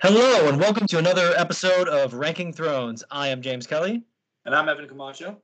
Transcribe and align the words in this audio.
Hello, 0.00 0.48
and 0.48 0.60
welcome 0.60 0.86
to 0.88 0.98
another 0.98 1.32
episode 1.36 1.88
of 1.88 2.14
Ranking 2.14 2.52
Thrones. 2.52 3.04
I 3.10 3.28
am 3.28 3.40
James 3.40 3.66
Kelly, 3.66 4.02
And 4.44 4.54
I'm 4.54 4.68
Evan 4.68 4.86
Camacho. 4.88 5.40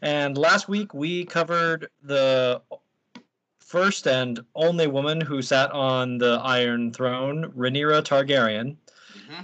and 0.00 0.36
last 0.36 0.68
week 0.68 0.92
we 0.94 1.24
covered 1.24 1.88
the 2.02 2.60
first 3.60 4.06
and 4.06 4.40
only 4.54 4.86
woman 4.86 5.20
who 5.20 5.40
sat 5.42 5.70
on 5.72 6.18
the 6.18 6.40
Iron 6.42 6.92
Throne, 6.92 7.52
Rhaenyra 7.56 8.02
Targaryen, 8.02 8.76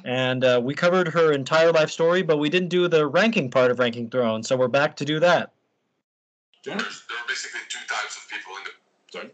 and 0.04 0.44
uh, 0.44 0.60
we 0.62 0.74
covered 0.74 1.08
her 1.08 1.32
entire 1.32 1.72
life 1.72 1.90
story, 1.90 2.22
but 2.22 2.36
we 2.38 2.50
didn't 2.50 2.68
do 2.68 2.88
the 2.88 3.06
ranking 3.06 3.50
part 3.50 3.70
of 3.70 3.78
Ranking 3.78 4.10
Thrones, 4.10 4.46
so 4.48 4.56
we're 4.56 4.68
back 4.68 4.96
to 4.96 5.04
do 5.04 5.18
that. 5.20 5.52
James, 6.64 6.82
There's, 6.82 7.04
there 7.08 7.18
are 7.18 7.26
basically 7.28 7.60
two 7.68 7.78
types 7.88 8.16
of 8.16 8.28
people 8.28 8.52
in 8.56 8.64
the. 8.64 8.70
sorry, 9.12 9.30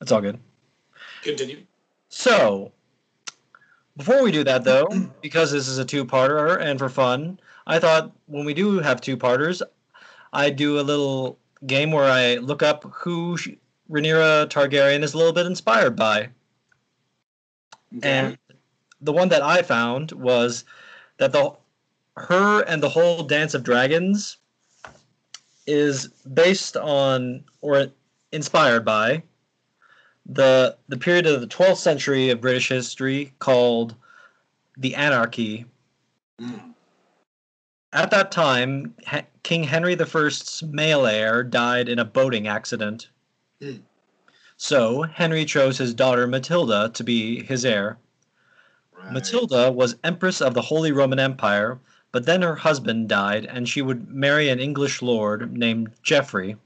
That's 0.00 0.12
all 0.12 0.20
good. 0.20 0.38
continue. 1.22 1.62
So, 2.10 2.72
before 3.98 4.22
we 4.22 4.30
do 4.32 4.44
that, 4.44 4.64
though, 4.64 4.86
because 5.20 5.50
this 5.50 5.68
is 5.68 5.76
a 5.78 5.84
two-parter 5.84 6.58
and 6.60 6.78
for 6.78 6.88
fun, 6.88 7.38
I 7.66 7.78
thought 7.78 8.12
when 8.26 8.46
we 8.46 8.54
do 8.54 8.78
have 8.78 9.00
two-parters, 9.00 9.62
I'd 10.32 10.56
do 10.56 10.80
a 10.80 10.82
little 10.82 11.38
game 11.66 11.90
where 11.90 12.10
I 12.10 12.36
look 12.36 12.62
up 12.62 12.84
who 12.84 13.36
Rhaenyra 13.90 14.46
Targaryen 14.48 15.02
is 15.02 15.14
a 15.14 15.18
little 15.18 15.32
bit 15.32 15.46
inspired 15.46 15.96
by. 15.96 16.28
And 18.02 18.38
the 19.00 19.12
one 19.12 19.28
that 19.30 19.42
I 19.42 19.62
found 19.62 20.12
was 20.12 20.64
that 21.16 21.32
the 21.32 21.52
her 22.16 22.62
and 22.62 22.82
the 22.82 22.88
whole 22.88 23.22
Dance 23.22 23.54
of 23.54 23.62
Dragons 23.64 24.36
is 25.66 26.08
based 26.34 26.76
on 26.76 27.44
or 27.60 27.86
inspired 28.32 28.84
by 28.84 29.22
the 30.28 30.76
the 30.88 30.98
period 30.98 31.26
of 31.26 31.40
the 31.40 31.46
12th 31.46 31.78
century 31.78 32.30
of 32.30 32.40
British 32.40 32.68
history 32.68 33.32
called 33.38 33.94
the 34.76 34.94
Anarchy. 34.94 35.64
Mm. 36.40 36.74
At 37.92 38.10
that 38.10 38.30
time, 38.30 38.94
H- 39.10 39.24
King 39.42 39.64
Henry 39.64 39.98
I's 39.98 40.62
male 40.62 41.06
heir 41.06 41.42
died 41.42 41.88
in 41.88 41.98
a 41.98 42.04
boating 42.04 42.46
accident. 42.46 43.08
Hmm. 43.62 43.76
So 44.58 45.02
Henry 45.02 45.44
chose 45.44 45.78
his 45.78 45.94
daughter 45.94 46.26
Matilda 46.26 46.90
to 46.92 47.04
be 47.04 47.42
his 47.42 47.64
heir. 47.64 47.96
Right. 48.92 49.12
Matilda 49.12 49.70
was 49.70 49.96
Empress 50.02 50.42
of 50.42 50.54
the 50.54 50.62
Holy 50.62 50.92
Roman 50.92 51.20
Empire, 51.20 51.78
but 52.12 52.26
then 52.26 52.42
her 52.42 52.56
husband 52.56 53.08
died 53.08 53.46
and 53.46 53.68
she 53.68 53.80
would 53.80 54.08
marry 54.08 54.48
an 54.48 54.58
English 54.58 55.00
lord 55.00 55.56
named 55.56 55.92
Geoffrey. 56.02 56.56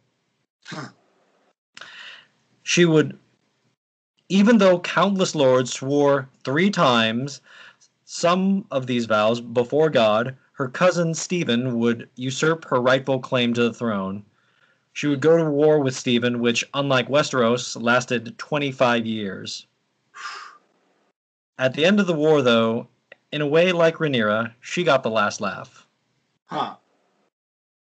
Huh. 0.66 0.88
She 2.62 2.84
would, 2.84 3.18
even 4.32 4.56
though 4.56 4.80
countless 4.80 5.34
lords 5.34 5.74
swore 5.74 6.26
three 6.42 6.70
times 6.70 7.42
some 8.06 8.64
of 8.70 8.86
these 8.86 9.04
vows 9.04 9.42
before 9.42 9.90
God, 9.90 10.34
her 10.54 10.68
cousin 10.68 11.12
Stephen 11.12 11.78
would 11.78 12.08
usurp 12.14 12.64
her 12.64 12.80
rightful 12.80 13.20
claim 13.20 13.52
to 13.52 13.64
the 13.64 13.74
throne. 13.74 14.24
She 14.94 15.06
would 15.06 15.20
go 15.20 15.36
to 15.36 15.50
war 15.50 15.80
with 15.80 15.94
Stephen, 15.94 16.40
which, 16.40 16.64
unlike 16.72 17.10
Westeros, 17.10 17.80
lasted 17.80 18.38
25 18.38 19.04
years. 19.04 19.66
At 21.58 21.74
the 21.74 21.84
end 21.84 22.00
of 22.00 22.06
the 22.06 22.14
war, 22.14 22.40
though, 22.40 22.88
in 23.32 23.42
a 23.42 23.46
way 23.46 23.70
like 23.70 23.96
Rhaenyra, 23.96 24.54
she 24.62 24.82
got 24.82 25.02
the 25.02 25.10
last 25.10 25.42
laugh. 25.42 25.86
Huh. 26.46 26.76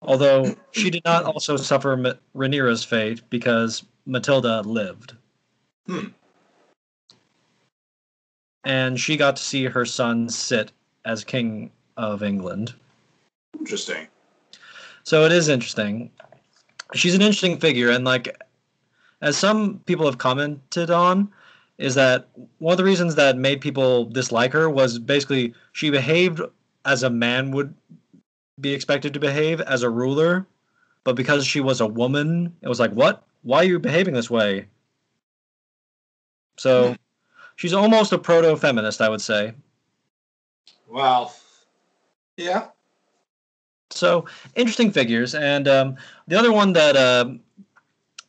Although 0.02 0.56
she 0.72 0.90
did 0.90 1.06
not 1.06 1.26
also 1.26 1.58
suffer 1.58 1.96
Ma- 1.96 2.14
Rhaenyra's 2.36 2.84
fate 2.84 3.22
because 3.30 3.84
Matilda 4.08 4.62
lived. 4.62 5.14
Hmm. 5.86 6.08
And 8.64 9.00
she 9.00 9.18
got 9.18 9.36
to 9.36 9.44
see 9.44 9.66
her 9.66 9.86
son 9.86 10.30
sit 10.30 10.72
as 11.06 11.24
King 11.24 11.72
of 11.98 12.24
England. 12.24 12.74
Interesting. 13.60 14.08
So 15.04 15.26
it 15.26 15.32
is 15.32 15.50
interesting. 15.50 16.12
She's 16.94 17.16
an 17.16 17.22
interesting 17.22 17.60
figure, 17.60 17.90
and 17.90 18.06
like, 18.06 18.42
as 19.22 19.36
some 19.36 19.80
people 19.86 20.06
have 20.06 20.18
commented 20.18 20.90
on, 20.92 21.32
is 21.78 21.96
that 21.96 22.30
one 22.60 22.74
of 22.74 22.78
the 22.78 22.84
reasons 22.84 23.16
that 23.16 23.38
made 23.38 23.60
people 23.60 24.06
dislike 24.06 24.54
her 24.54 24.70
was 24.70 25.00
basically 25.00 25.54
she 25.72 25.90
behaved 25.90 26.40
as 26.86 27.04
a 27.04 27.10
man 27.10 27.52
would 27.52 27.74
be 28.60 28.74
expected 28.74 29.14
to 29.14 29.20
behave 29.20 29.60
as 29.62 29.84
a 29.84 29.90
ruler, 29.90 30.46
but 31.04 31.16
because 31.16 31.46
she 31.46 31.60
was 31.60 31.82
a 31.82 31.88
woman, 31.88 32.56
it 32.62 32.70
was 32.70 32.80
like, 32.80 32.92
what? 32.92 33.24
Why 33.42 33.58
are 33.58 33.64
you 33.66 33.80
behaving 33.80 34.14
this 34.14 34.30
way? 34.30 34.68
So, 36.58 36.96
she's 37.56 37.74
almost 37.74 38.12
a 38.14 38.18
proto-feminist, 38.18 39.02
I 39.02 39.10
would 39.10 39.22
say. 39.22 39.54
Well, 40.88 41.34
yeah. 42.38 42.68
So 43.90 44.26
interesting 44.56 44.92
figures, 44.92 45.36
and 45.36 45.68
um, 45.68 45.96
the 46.28 46.38
other 46.38 46.52
one 46.52 46.74
that 46.74 46.96
uh, 46.96 47.30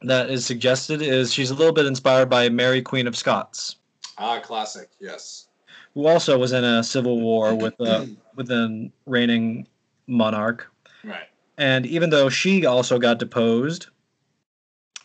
that 0.03 0.29
is 0.31 0.45
suggested 0.45 1.01
is 1.01 1.33
she's 1.33 1.51
a 1.51 1.55
little 1.55 1.73
bit 1.73 1.87
inspired 1.87 2.29
by 2.29 2.49
Mary 2.51 2.83
Queen 2.83 3.07
of 3.07 3.17
Scots, 3.17 3.77
Ah, 4.19 4.41
classic. 4.41 4.91
Yes. 5.01 5.49
who 5.95 6.07
also 6.07 6.39
was 6.39 6.53
in 6.53 6.65
a 6.65 6.83
civil 6.85 7.21
war 7.21 7.55
with 7.63 7.75
uh, 7.81 8.05
with 8.37 8.51
a 8.51 8.91
reigning 9.07 9.67
monarch, 10.07 10.71
Right. 11.03 11.29
and 11.57 11.87
even 11.87 12.11
though 12.11 12.29
she 12.29 12.67
also 12.67 12.99
got 12.99 13.19
deposed 13.19 13.87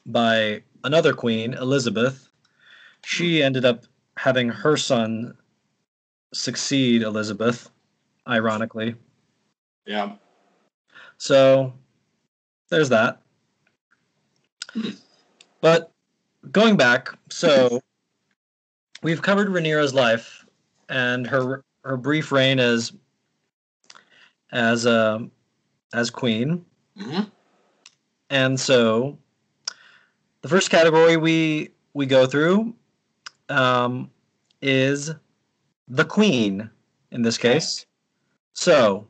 by 0.05 0.61
another 0.83 1.13
queen, 1.13 1.53
Elizabeth, 1.53 2.27
she 3.05 3.41
ended 3.41 3.63
up 3.63 3.85
having 4.19 4.49
her 4.49 4.75
son 4.75 5.33
succeed 6.33 7.03
Elizabeth, 7.03 7.69
ironically. 8.27 8.93
Yeah. 9.85 10.15
So 11.17 11.71
there's 12.69 12.89
that. 12.89 13.21
But 15.61 15.93
going 16.51 16.75
back, 16.75 17.17
so 17.29 17.79
we've 19.03 19.21
covered 19.21 19.47
Rhaenyra's 19.47 19.93
life 19.93 20.45
and 20.89 21.25
her 21.25 21.63
her 21.85 21.95
brief 21.95 22.33
reign 22.33 22.59
as 22.59 22.91
as 24.51 24.85
uh, 24.85 25.19
as 25.93 26.09
queen. 26.09 26.65
hmm 26.97 27.21
And 28.29 28.59
so 28.59 29.17
the 30.41 30.49
first 30.49 30.69
category 30.69 31.15
we 31.15 31.69
we 31.93 32.05
go 32.05 32.25
through 32.27 32.75
um, 33.49 34.09
is 34.61 35.11
the 35.87 36.05
queen 36.05 36.69
in 37.11 37.21
this 37.21 37.37
case. 37.37 37.85
So 38.53 39.07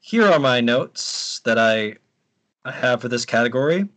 here 0.00 0.26
are 0.26 0.38
my 0.38 0.60
notes 0.60 1.40
that 1.44 1.58
I, 1.58 1.96
I 2.64 2.72
have 2.72 3.00
for 3.00 3.08
this 3.08 3.24
category. 3.24 3.88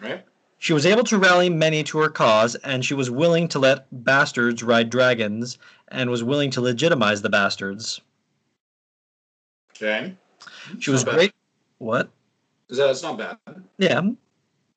Right. 0.00 0.24
She 0.58 0.72
was 0.72 0.86
able 0.86 1.04
to 1.04 1.18
rally 1.18 1.50
many 1.50 1.82
to 1.84 1.98
her 1.98 2.08
cause, 2.08 2.54
and 2.56 2.82
she 2.84 2.94
was 2.94 3.10
willing 3.10 3.48
to 3.48 3.58
let 3.58 3.86
bastards 4.04 4.62
ride 4.62 4.88
dragons, 4.88 5.58
and 5.88 6.08
was 6.08 6.24
willing 6.24 6.50
to 6.52 6.62
legitimize 6.62 7.20
the 7.20 7.28
bastards. 7.28 8.00
Okay. 9.76 10.14
She 10.78 10.90
was 10.90 11.04
great. 11.04 11.32
What? 11.78 12.08
Is 12.70 12.78
that? 12.78 12.90
It's 12.90 13.02
not 13.02 13.18
bad. 13.18 13.36
Yeah, 13.76 14.02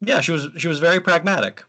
yeah. 0.01 0.19
She 0.19 0.33
was 0.33 0.49
she 0.57 0.67
was 0.67 0.79
very 0.79 0.99
pragmatic. 0.99 1.63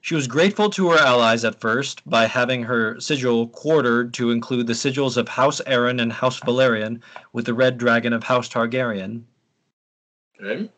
She 0.00 0.14
was 0.14 0.26
grateful 0.26 0.70
to 0.70 0.90
her 0.90 0.98
allies 0.98 1.44
at 1.44 1.60
first 1.60 2.08
by 2.08 2.26
having 2.26 2.62
her 2.62 2.98
sigil 3.00 3.48
quartered 3.48 4.14
to 4.14 4.30
include 4.30 4.66
the 4.66 4.72
sigils 4.72 5.16
of 5.16 5.28
House 5.28 5.60
Arryn 5.66 6.00
and 6.00 6.12
House 6.12 6.40
Velaryon 6.40 7.00
with 7.32 7.46
the 7.46 7.54
red 7.54 7.78
dragon 7.78 8.12
of 8.12 8.24
House 8.24 8.48
Targaryen. 8.48 9.24
Okay. 10.40 10.70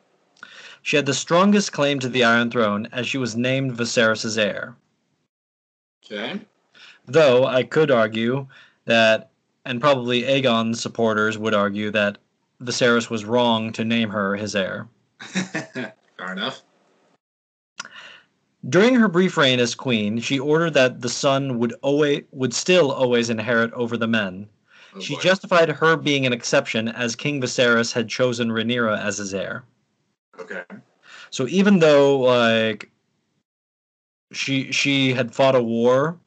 She 0.82 0.96
had 0.96 1.06
the 1.06 1.14
strongest 1.14 1.72
claim 1.72 1.98
to 2.00 2.08
the 2.08 2.24
Iron 2.24 2.50
Throne 2.50 2.88
as 2.92 3.06
she 3.06 3.18
was 3.18 3.36
named 3.36 3.76
Viserys' 3.76 4.38
heir. 4.38 4.76
Okay. 6.04 6.40
Though 7.06 7.44
I 7.44 7.62
could 7.62 7.90
argue 7.90 8.46
that, 8.86 9.30
and 9.64 9.80
probably 9.80 10.22
Aegon's 10.22 10.80
supporters 10.80 11.36
would 11.36 11.54
argue 11.54 11.90
that 11.90 12.18
Viserys 12.62 13.10
was 13.10 13.24
wrong 13.24 13.72
to 13.72 13.84
name 13.84 14.10
her 14.10 14.36
his 14.36 14.56
heir. 14.56 14.88
Fair 15.20 15.94
enough. 16.32 16.62
During 18.68 18.94
her 18.94 19.08
brief 19.08 19.36
reign 19.36 19.58
as 19.58 19.74
queen, 19.74 20.20
she 20.20 20.38
ordered 20.38 20.74
that 20.74 21.00
the 21.00 21.08
son 21.08 21.58
would 21.58 21.72
always 21.82 22.24
would 22.32 22.52
still 22.52 22.92
always 22.92 23.30
inherit 23.30 23.72
over 23.72 23.96
the 23.96 24.06
men. 24.06 24.48
Oh, 24.94 25.00
she 25.00 25.14
boy. 25.14 25.20
justified 25.22 25.68
her 25.70 25.96
being 25.96 26.26
an 26.26 26.32
exception 26.32 26.88
as 26.88 27.16
King 27.16 27.40
Viserys 27.40 27.92
had 27.92 28.08
chosen 28.08 28.50
Rhaenyra 28.50 29.00
as 29.00 29.18
his 29.18 29.32
heir. 29.32 29.64
Okay. 30.38 30.62
So 31.30 31.46
even 31.48 31.78
though 31.78 32.18
like 32.18 32.90
she 34.32 34.70
she 34.72 35.12
had 35.14 35.34
fought 35.34 35.54
a 35.54 35.62
war 35.62 36.18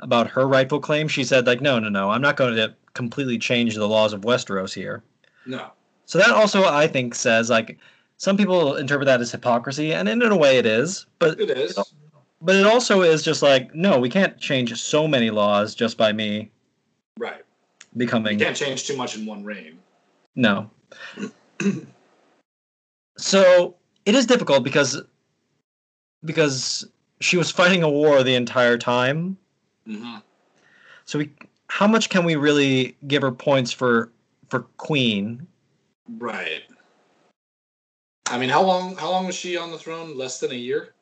about 0.00 0.28
her 0.28 0.46
rightful 0.46 0.80
claim, 0.80 1.08
she 1.08 1.24
said 1.24 1.46
like 1.46 1.60
no 1.62 1.78
no 1.78 1.88
no 1.88 2.10
I'm 2.10 2.22
not 2.22 2.36
going 2.36 2.56
to 2.56 2.74
completely 2.92 3.38
change 3.38 3.74
the 3.74 3.88
laws 3.88 4.12
of 4.12 4.22
Westeros 4.22 4.74
here. 4.74 5.02
No. 5.46 5.70
So 6.04 6.18
that 6.18 6.30
also 6.30 6.64
I 6.64 6.86
think 6.88 7.14
says 7.14 7.48
like 7.48 7.78
some 8.20 8.36
people 8.36 8.76
interpret 8.76 9.06
that 9.06 9.22
as 9.22 9.32
hypocrisy, 9.32 9.94
and 9.94 10.06
in 10.06 10.20
a 10.20 10.36
way 10.36 10.58
it 10.58 10.66
is. 10.66 11.06
But 11.18 11.40
It 11.40 11.48
is. 11.48 11.78
but 12.42 12.54
it 12.54 12.66
also 12.66 13.00
is 13.00 13.22
just 13.22 13.40
like 13.40 13.74
no, 13.74 13.98
we 13.98 14.10
can't 14.10 14.38
change 14.38 14.78
so 14.78 15.08
many 15.08 15.30
laws 15.30 15.74
just 15.74 15.96
by 15.96 16.12
me 16.12 16.50
Right. 17.18 17.42
You 17.94 17.98
becoming 17.98 18.38
can't 18.38 18.54
change 18.54 18.86
too 18.86 18.96
much 18.96 19.16
in 19.16 19.24
one 19.24 19.42
reign. 19.42 19.78
no. 20.36 20.70
so 23.16 23.74
it 24.04 24.14
is 24.14 24.26
difficult 24.26 24.64
because 24.64 25.02
because 26.22 26.86
she 27.20 27.38
was 27.38 27.50
fighting 27.50 27.82
a 27.82 27.88
war 27.88 28.22
the 28.22 28.34
entire 28.34 28.76
time. 28.76 29.38
Mm-hmm. 29.88 30.18
So 31.06 31.20
we, 31.20 31.30
how 31.68 31.86
much 31.86 32.10
can 32.10 32.24
we 32.24 32.36
really 32.36 32.96
give 33.06 33.22
her 33.22 33.32
points 33.32 33.72
for 33.72 34.12
for 34.50 34.60
queen? 34.76 35.46
Right. 36.18 36.64
I 38.30 38.38
mean, 38.38 38.48
how 38.48 38.62
long? 38.62 38.96
How 38.96 39.10
long 39.10 39.26
was 39.26 39.34
she 39.34 39.56
on 39.56 39.70
the 39.70 39.78
throne? 39.78 40.16
Less 40.16 40.38
than 40.40 40.52
a 40.52 40.54
year. 40.54 40.94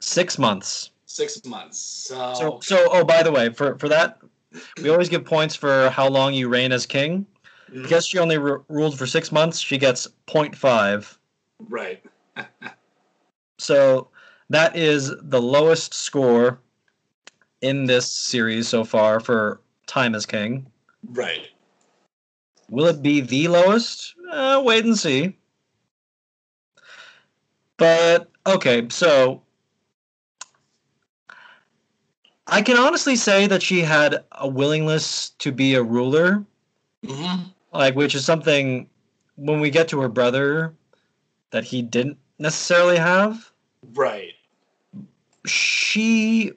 Six 0.00 0.38
months. 0.38 0.90
Six 1.06 1.44
months. 1.44 1.78
So, 1.78 2.34
So 2.34 2.58
so 2.62 2.88
oh 2.92 3.04
by 3.04 3.22
the 3.22 3.32
way 3.32 3.48
for 3.50 3.78
for 3.78 3.88
that 3.88 4.18
we 4.82 4.88
always 4.90 5.08
give 5.08 5.24
points 5.24 5.54
for 5.56 5.88
how 5.90 6.08
long 6.08 6.34
you 6.34 6.48
reign 6.48 6.72
as 6.72 6.86
king. 6.86 7.26
Mhm. 7.70 7.82
Because 7.82 8.06
she 8.06 8.18
only 8.18 8.36
ru 8.38 8.64
ruled 8.68 8.98
for 8.98 9.06
six 9.06 9.32
months, 9.32 9.58
she 9.58 9.78
gets 9.78 10.06
0.5. 10.26 11.18
right. 11.68 12.02
So 13.58 14.08
that 14.50 14.76
is 14.76 15.12
the 15.22 15.40
lowest 15.40 15.94
score 15.94 16.60
in 17.60 17.86
this 17.86 18.10
series 18.10 18.68
so 18.68 18.84
far 18.84 19.20
for 19.20 19.60
time 19.86 20.14
as 20.14 20.26
king. 20.26 20.66
Right. 21.10 21.48
Will 22.68 22.86
it 22.86 23.00
be 23.00 23.20
the 23.20 23.48
lowest? 23.48 24.14
Uh, 24.30 24.60
wait 24.64 24.84
and 24.84 24.98
see. 24.98 25.38
But 27.76 28.30
okay, 28.46 28.86
so 28.90 29.42
I 32.46 32.62
can 32.62 32.76
honestly 32.76 33.16
say 33.16 33.46
that 33.46 33.62
she 33.62 33.80
had 33.80 34.24
a 34.32 34.46
willingness 34.48 35.30
to 35.40 35.52
be 35.52 35.74
a 35.74 35.82
ruler, 35.82 36.44
Mm-hmm. 37.04 37.42
like 37.72 37.94
which 37.96 38.14
is 38.14 38.24
something 38.24 38.88
when 39.36 39.60
we 39.60 39.68
get 39.70 39.88
to 39.88 40.00
her 40.00 40.08
brother 40.08 40.72
that 41.50 41.64
he 41.64 41.82
didn't 41.82 42.16
necessarily 42.38 42.96
have. 42.96 43.50
Right. 43.92 44.32
She 45.44 46.52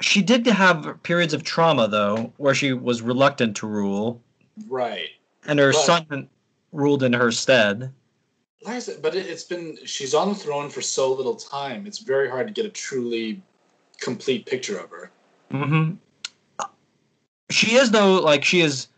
she 0.00 0.22
did 0.22 0.46
have 0.46 1.00
periods 1.02 1.34
of 1.34 1.44
trauma 1.44 1.86
though, 1.88 2.32
where 2.38 2.54
she 2.54 2.72
was 2.72 3.02
reluctant 3.02 3.56
to 3.58 3.66
rule, 3.68 4.20
Right. 4.66 5.10
and 5.46 5.58
her 5.60 5.72
But- 5.72 5.84
son 5.84 6.28
ruled 6.72 7.02
in 7.02 7.12
her 7.12 7.30
stead. 7.30 7.92
Like 8.62 8.74
I 8.76 8.78
said, 8.80 9.02
but 9.02 9.14
it, 9.14 9.26
it's 9.26 9.44
been 9.44 9.78
she's 9.84 10.14
on 10.14 10.30
the 10.30 10.34
throne 10.34 10.68
for 10.68 10.82
so 10.82 11.12
little 11.12 11.36
time. 11.36 11.86
It's 11.86 11.98
very 11.98 12.28
hard 12.28 12.46
to 12.48 12.52
get 12.52 12.66
a 12.66 12.70
truly 12.70 13.40
complete 13.98 14.46
picture 14.46 14.78
of 14.78 14.90
her. 14.90 15.10
hmm 15.50 15.92
She 17.50 17.76
is 17.76 17.90
though, 17.90 18.20
like 18.20 18.44
she 18.44 18.60
is 18.60 18.88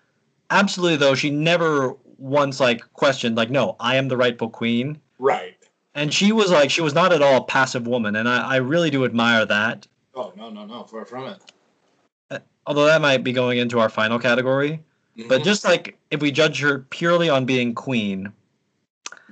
absolutely 0.51 0.97
though. 0.97 1.15
She 1.15 1.31
never 1.31 1.95
once 2.19 2.61
like 2.61 2.81
questioned, 2.93 3.37
like, 3.37 3.51
no, 3.51 3.77
I 3.81 3.97
am 3.97 4.09
the 4.09 4.17
rightful 4.17 4.51
queen. 4.51 5.01
Right. 5.19 5.57
And 5.95 6.13
she 6.15 6.33
was 6.33 6.51
like, 6.51 6.71
she 6.71 6.83
was 6.83 6.95
not 6.95 7.13
at 7.13 7.23
all 7.23 7.39
a 7.39 7.45
passive 7.45 7.87
woman, 7.87 8.17
and 8.17 8.29
I, 8.29 8.55
I 8.55 8.57
really 8.57 8.91
do 8.91 9.05
admire 9.05 9.45
that. 9.47 9.87
Oh 10.15 10.33
no 10.37 10.51
no 10.51 10.65
no 10.65 10.85
far 10.85 11.05
from 11.05 11.27
it. 11.27 12.43
Although 12.67 12.87
that 12.87 13.01
might 13.01 13.25
be 13.25 13.33
going 13.33 13.59
into 13.59 13.81
our 13.81 13.89
final 13.89 14.19
category, 14.19 14.81
but 15.29 15.41
Mhm. 15.41 15.45
just 15.45 15.65
like 15.65 15.99
if 16.11 16.21
we 16.21 16.31
judge 16.31 16.61
her 16.61 16.81
purely 16.91 17.29
on 17.29 17.45
being 17.45 17.75
queen, 17.75 18.33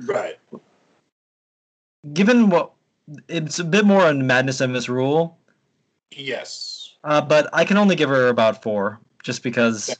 right. 0.06 0.38
given 2.12 2.50
what 2.50 2.72
it's 3.28 3.58
a 3.58 3.64
bit 3.64 3.84
more 3.84 4.02
on 4.04 4.26
madness 4.26 4.60
and 4.60 4.72
misrule, 4.72 5.38
Yes. 6.10 6.94
uh, 7.04 7.20
but 7.20 7.48
I 7.52 7.64
can 7.64 7.76
only 7.76 7.96
give 7.96 8.08
her 8.08 8.28
about 8.28 8.62
four, 8.62 9.00
just 9.22 9.42
because 9.42 9.88
Yeah. 9.88 9.94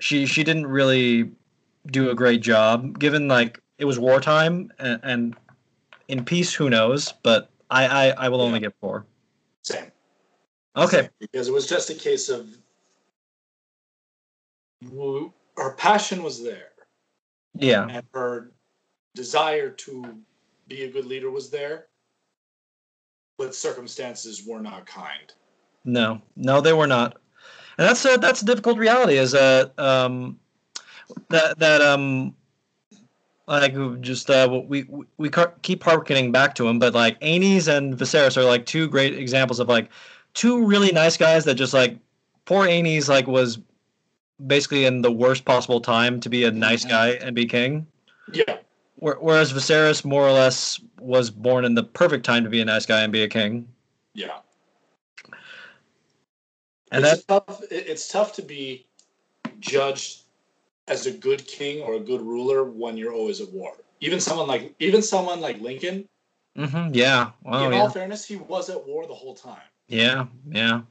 she 0.00 0.26
she 0.26 0.44
didn't 0.44 0.66
really 0.66 1.30
do 1.86 2.10
a 2.10 2.14
great 2.14 2.40
job. 2.40 2.98
Given 2.98 3.28
like 3.28 3.60
it 3.78 3.84
was 3.84 3.98
wartime 3.98 4.72
and, 4.78 5.00
and 5.02 5.36
in 6.08 6.24
peace, 6.24 6.52
who 6.54 6.68
knows? 6.70 7.12
But 7.22 7.50
I 7.70 7.86
I, 7.86 8.26
I 8.26 8.28
will 8.28 8.40
only 8.40 8.58
Yeah. 8.58 8.66
give 8.68 8.74
four. 8.80 9.06
Same. 9.62 9.92
Okay. 10.76 11.02
Same. 11.02 11.10
Because 11.20 11.48
it 11.48 11.52
was 11.52 11.66
just 11.66 11.90
a 11.90 11.94
case 11.94 12.28
of 12.28 12.57
her 15.56 15.72
passion 15.76 16.22
was 16.22 16.42
there 16.42 16.70
Yeah. 17.54 17.86
and 17.88 18.06
her 18.14 18.52
desire 19.14 19.70
to 19.70 20.18
be 20.68 20.84
a 20.84 20.90
good 20.90 21.06
leader 21.06 21.30
was 21.30 21.50
there, 21.50 21.86
but 23.38 23.54
circumstances 23.54 24.44
were 24.46 24.60
not 24.60 24.86
kind. 24.86 25.32
No, 25.84 26.20
no, 26.36 26.60
they 26.60 26.72
were 26.72 26.86
not, 26.86 27.16
and 27.78 27.88
that's 27.88 28.04
a 28.04 28.18
that's 28.18 28.42
a 28.42 28.44
difficult 28.44 28.78
reality. 28.78 29.16
Is 29.16 29.32
that 29.32 29.78
um, 29.78 30.38
that 31.30 31.58
that 31.58 31.80
um, 31.80 32.34
like 33.46 33.74
just 34.02 34.28
uh, 34.28 34.62
we 34.68 34.82
we, 34.84 35.06
we 35.16 35.30
keep 35.62 35.82
harkening 35.82 36.30
back 36.30 36.54
to 36.56 36.68
him, 36.68 36.78
but 36.78 36.92
like 36.94 37.18
Aenys 37.20 37.68
and 37.68 37.96
Viserys 37.96 38.36
are 38.36 38.44
like 38.44 38.66
two 38.66 38.88
great 38.88 39.18
examples 39.18 39.60
of 39.60 39.68
like 39.68 39.88
two 40.34 40.66
really 40.66 40.92
nice 40.92 41.16
guys 41.16 41.44
that 41.46 41.54
just 41.54 41.72
like 41.72 41.96
poor 42.44 42.66
Aenys 42.66 43.08
like 43.08 43.26
was 43.26 43.58
basically 44.46 44.84
in 44.84 45.02
the 45.02 45.10
worst 45.10 45.44
possible 45.44 45.80
time 45.80 46.20
to 46.20 46.28
be 46.28 46.44
a 46.44 46.50
nice 46.50 46.84
guy 46.84 47.10
and 47.10 47.34
be 47.34 47.46
king. 47.46 47.86
Yeah. 48.32 48.58
Whereas 49.00 49.52
Viserys 49.52 50.04
more 50.04 50.26
or 50.26 50.32
less 50.32 50.80
was 51.00 51.30
born 51.30 51.64
in 51.64 51.74
the 51.74 51.84
perfect 51.84 52.24
time 52.24 52.42
to 52.44 52.50
be 52.50 52.60
a 52.60 52.64
nice 52.64 52.84
guy 52.84 53.02
and 53.02 53.12
be 53.12 53.22
a 53.22 53.28
king. 53.28 53.68
Yeah. 54.14 54.38
And 56.90 57.04
it's 57.04 57.24
that 57.24 57.46
tough. 57.46 57.62
It's 57.70 58.08
tough 58.08 58.32
to 58.34 58.42
be 58.42 58.86
judged 59.60 60.22
as 60.88 61.06
a 61.06 61.12
good 61.12 61.46
king 61.46 61.82
or 61.82 61.94
a 61.94 62.00
good 62.00 62.22
ruler 62.22 62.64
when 62.64 62.96
you're 62.96 63.12
always 63.12 63.40
at 63.40 63.52
war. 63.52 63.74
Even 64.00 64.20
someone 64.20 64.48
like 64.48 64.74
even 64.80 65.02
someone 65.02 65.40
like 65.40 65.60
Lincoln. 65.60 66.08
hmm 66.56 66.88
yeah. 66.92 67.30
Oh, 67.44 67.66
in 67.66 67.72
yeah. 67.72 67.80
all 67.80 67.90
fairness, 67.90 68.24
he 68.24 68.36
was 68.36 68.70
at 68.70 68.86
war 68.86 69.06
the 69.06 69.14
whole 69.14 69.34
time. 69.34 69.58
Yeah, 69.88 70.26
yeah. 70.50 70.82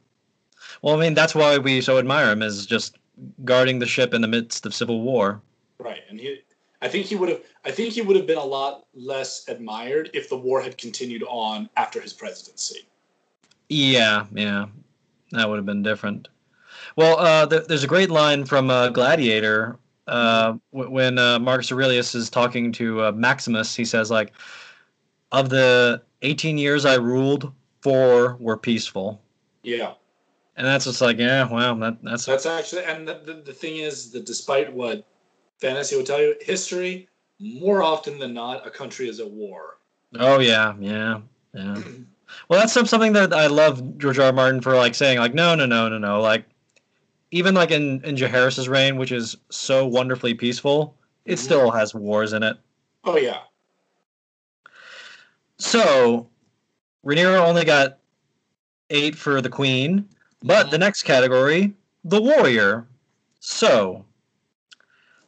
Well, 0.81 0.95
I 0.95 0.99
mean, 0.99 1.13
that's 1.13 1.35
why 1.35 1.57
we 1.57 1.81
so 1.81 1.97
admire 1.97 2.31
him 2.31 2.41
is 2.41 2.65
just 2.65 2.97
guarding 3.46 3.80
the 3.80 3.86
ship 3.86 4.14
in 4.14 4.22
the 4.22 4.28
midst 4.28 4.66
of 4.66 4.74
civil 4.74 5.02
war. 5.02 5.42
Right, 5.80 6.02
and 6.10 6.19
he. 6.19 6.42
I 6.81 6.88
think 6.88 7.08
he 7.08 7.16
would 7.16 7.30
have. 7.30 7.42
I 7.66 7.72
think 7.72 7.94
he 7.94 8.02
would 8.02 8.16
have 8.16 8.28
been 8.28 8.38
a 8.38 8.46
lot 8.46 8.86
less 8.94 9.48
admired 9.48 10.12
if 10.14 10.30
the 10.30 10.38
war 10.38 10.62
had 10.62 10.78
continued 10.78 11.24
on 11.28 11.69
after 11.75 12.00
his 12.00 12.14
presidency. 12.14 12.88
Yeah, 13.69 14.26
yeah. 14.33 14.68
That 15.31 15.50
would 15.50 15.57
have 15.57 15.66
been 15.66 15.83
different. 15.83 16.28
Well, 16.95 17.19
uh, 17.19 17.47
th- 17.47 17.66
there's 17.68 17.83
a 17.83 17.88
great 17.88 18.09
line 18.09 18.45
from 18.45 18.69
uh, 18.69 18.90
Gladiator 18.90 19.78
uh, 20.07 20.56
w- 20.71 20.92
when 20.92 21.18
uh, 21.18 21.40
Marcus 21.40 21.71
Aurelius 21.71 22.16
is 22.16 22.30
talking 22.30 22.71
to 22.74 23.06
uh, 23.06 23.12
Maximus. 23.12 23.76
He 23.76 23.86
says, 23.86 24.09
like, 24.09 24.31
of 25.31 25.50
the 25.50 26.02
18 26.21 26.57
years 26.57 26.86
I 26.86 26.95
ruled, 26.95 27.52
four 27.81 28.38
were 28.40 28.57
peaceful. 28.57 29.21
Yeah, 29.64 29.94
And 30.57 30.66
that's 30.66 30.85
just 30.85 31.02
like, 31.02 31.19
yeah, 31.19 31.47
wow, 31.47 31.76
that, 31.76 31.99
that's 32.02 32.26
that's 32.26 32.47
actually. 32.47 32.83
And 32.83 33.07
the, 33.07 33.21
the, 33.23 33.33
the 33.45 33.54
thing 33.54 33.78
is 33.78 34.11
that 34.11 34.26
despite 34.26 34.73
what 34.73 35.06
fantasy 35.59 35.95
will 35.95 36.04
tell 36.04 36.19
you, 36.19 36.35
history 36.42 37.07
more 37.40 37.83
often 37.83 38.18
than 38.18 38.33
not, 38.33 38.66
a 38.66 38.71
country 38.71 39.07
is 39.07 39.19
at 39.19 39.30
war. 39.30 39.78
Oh 40.19 40.40
yeah, 40.40 40.73
yeah, 40.80 41.21
yeah. 41.54 41.81
Well, 42.49 42.59
that's 42.59 42.73
something 42.73 43.14
that 43.14 43.31
I 43.31 43.47
love 43.47 43.97
George 43.97 44.19
R. 44.19 44.26
R. 44.26 44.33
Martin 44.33 44.59
for 44.59 44.76
like 44.76 44.95
saying 44.95 45.18
like 45.18 45.33
no, 45.33 45.56
no, 45.56 45.66
no, 45.66 45.87
no, 45.87 45.97
no. 45.97 46.21
Like 46.21 46.44
even 47.31 47.56
like 47.56 47.71
in 47.71 48.04
in 48.04 48.18
Jaehaerys's 48.18 48.68
reign, 48.68 48.97
which 48.97 49.14
is 49.14 49.37
so 49.49 49.87
wonderfully 49.87 50.33
peaceful, 50.33 50.94
it 51.23 51.35
Mhm. 51.35 51.40
still 51.40 51.71
has 51.71 51.95
wars 51.95 52.33
in 52.33 52.44
it. 52.44 52.57
Oh 53.06 53.16
yeah, 53.16 53.40
So 55.57 56.28
Rhaenyra 57.06 57.40
only 57.40 57.64
got 57.64 57.99
eight 58.90 59.16
for 59.16 59.42
the 59.42 59.49
queen, 59.49 60.07
but 60.44 60.71
the 60.71 60.77
next 60.77 61.03
category, 61.03 61.73
the 62.03 62.21
warrior. 62.21 62.87
So 63.39 64.06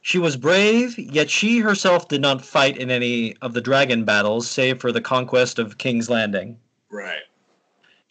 she 0.01 0.17
was 0.17 0.37
brave, 0.37 0.97
yet 0.97 1.29
she 1.29 1.59
herself 1.59 2.07
did 2.07 2.21
not 2.21 2.43
fight 2.43 2.77
in 2.77 2.89
any 2.89 3.35
of 3.37 3.53
the 3.53 3.61
dragon 3.61 4.05
battles, 4.05 4.49
save 4.49 4.79
for 4.79 4.91
the 4.91 5.01
conquest 5.01 5.59
of 5.59 5.77
King's 5.77 6.09
Landing. 6.09 6.57
right. 6.89 7.21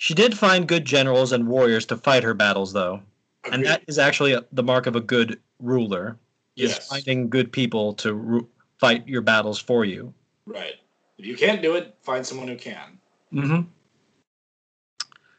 She 0.01 0.15
did 0.15 0.39
find 0.39 0.69
good 0.69 0.85
generals 0.85 1.33
and 1.33 1.49
warriors 1.49 1.85
to 1.87 1.97
fight 1.97 2.23
her 2.23 2.33
battles, 2.35 2.73
though, 2.73 3.03
and 3.51 3.67
that 3.67 3.83
is 3.89 3.99
actually 3.99 4.39
the 4.53 4.63
mark 4.63 4.87
of 4.87 4.95
a 4.95 5.01
good 5.01 5.41
ruler. 5.59 6.17
Is 6.55 6.71
yes, 6.71 6.89
finding 6.89 7.29
good 7.29 7.51
people 7.51 7.95
to 7.95 8.15
ru- 8.15 8.49
fight 8.79 9.09
your 9.09 9.23
battles 9.23 9.59
for 9.59 9.85
you. 9.85 10.15
right. 10.47 10.75
If 11.19 11.27
you 11.27 11.37
can't 11.37 11.61
do 11.61 11.75
it, 11.75 11.97
find 12.01 12.25
someone 12.25 12.47
who 12.47 12.55
can. 12.55 12.97
Mm-hmm. 13.35 13.63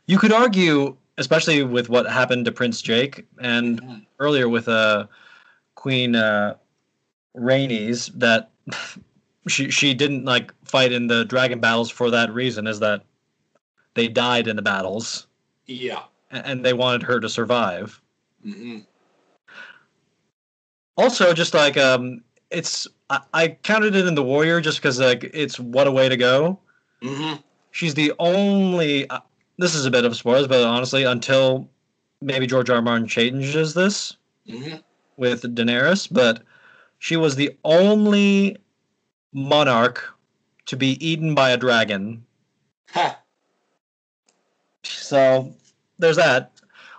You 0.08 0.18
could 0.18 0.34
argue, 0.34 0.98
especially 1.20 1.62
with 1.64 1.90
what 1.90 2.10
happened 2.10 2.46
to 2.46 2.52
Prince 2.52 2.82
Jace 2.82 3.24
and 3.40 3.82
Mhm. 3.82 4.06
earlier 4.20 4.50
with 4.50 4.68
uh, 4.68 5.06
Queen 5.76 6.16
uh, 6.16 6.56
Rhaenys, 7.38 8.12
that 8.20 8.50
she 9.48 9.70
she 9.70 9.94
didn't 9.94 10.26
like 10.26 10.54
fight 10.66 10.92
in 10.92 11.08
the 11.08 11.26
dragon 11.26 11.60
battles 11.60 11.92
for 11.92 12.10
that 12.10 12.34
reason. 12.34 12.66
Is 12.66 12.80
that 12.80 13.04
they 13.94 14.08
died 14.08 14.48
in 14.48 14.56
the 14.56 14.62
battles, 14.62 15.28
Yeah. 15.68 16.04
and 16.32 16.66
they 16.66 16.74
wanted 16.74 17.04
her 17.04 17.20
to 17.20 17.30
survive. 17.30 18.02
hmm 18.44 18.80
Also, 20.98 21.34
just 21.34 21.54
like 21.54 21.78
um, 21.78 22.24
it's 22.50 22.88
I, 23.10 23.20
I 23.34 23.48
counted 23.64 23.96
it 23.96 24.06
in 24.08 24.16
the 24.16 24.24
warrior 24.24 24.62
just 24.62 24.80
because 24.80 25.00
like 25.00 25.30
it's 25.34 25.60
what 25.60 25.88
a 25.88 25.92
way 25.92 26.10
to 26.10 26.18
go. 26.18 26.60
hmm 27.02 27.36
She's 27.72 27.94
the 27.94 28.14
only. 28.20 29.08
This 29.60 29.76
is 29.76 29.86
a 29.86 29.92
bit 29.92 30.06
of 30.06 30.16
spoilers, 30.16 30.48
but 30.48 30.64
honestly, 30.64 31.04
until 31.04 31.70
maybe 32.22 32.48
George 32.48 32.70
R. 32.70 32.78
R. 32.78 32.82
Martin 32.82 33.08
changes 33.08 33.74
this 33.74 34.16
hmm 34.50 34.78
with 35.18 35.42
Daenerys, 35.54 36.08
but 36.10 36.44
she 37.00 37.18
was 37.18 37.36
the 37.36 37.54
only 37.66 38.56
monarch 39.34 40.16
to 40.68 40.78
be 40.78 40.92
eaten 41.06 41.36
by 41.36 41.50
a 41.50 41.58
dragon. 41.58 42.24
Ha. 42.92 43.20
So 44.84 45.54
there's 45.98 46.16
that. 46.16 46.54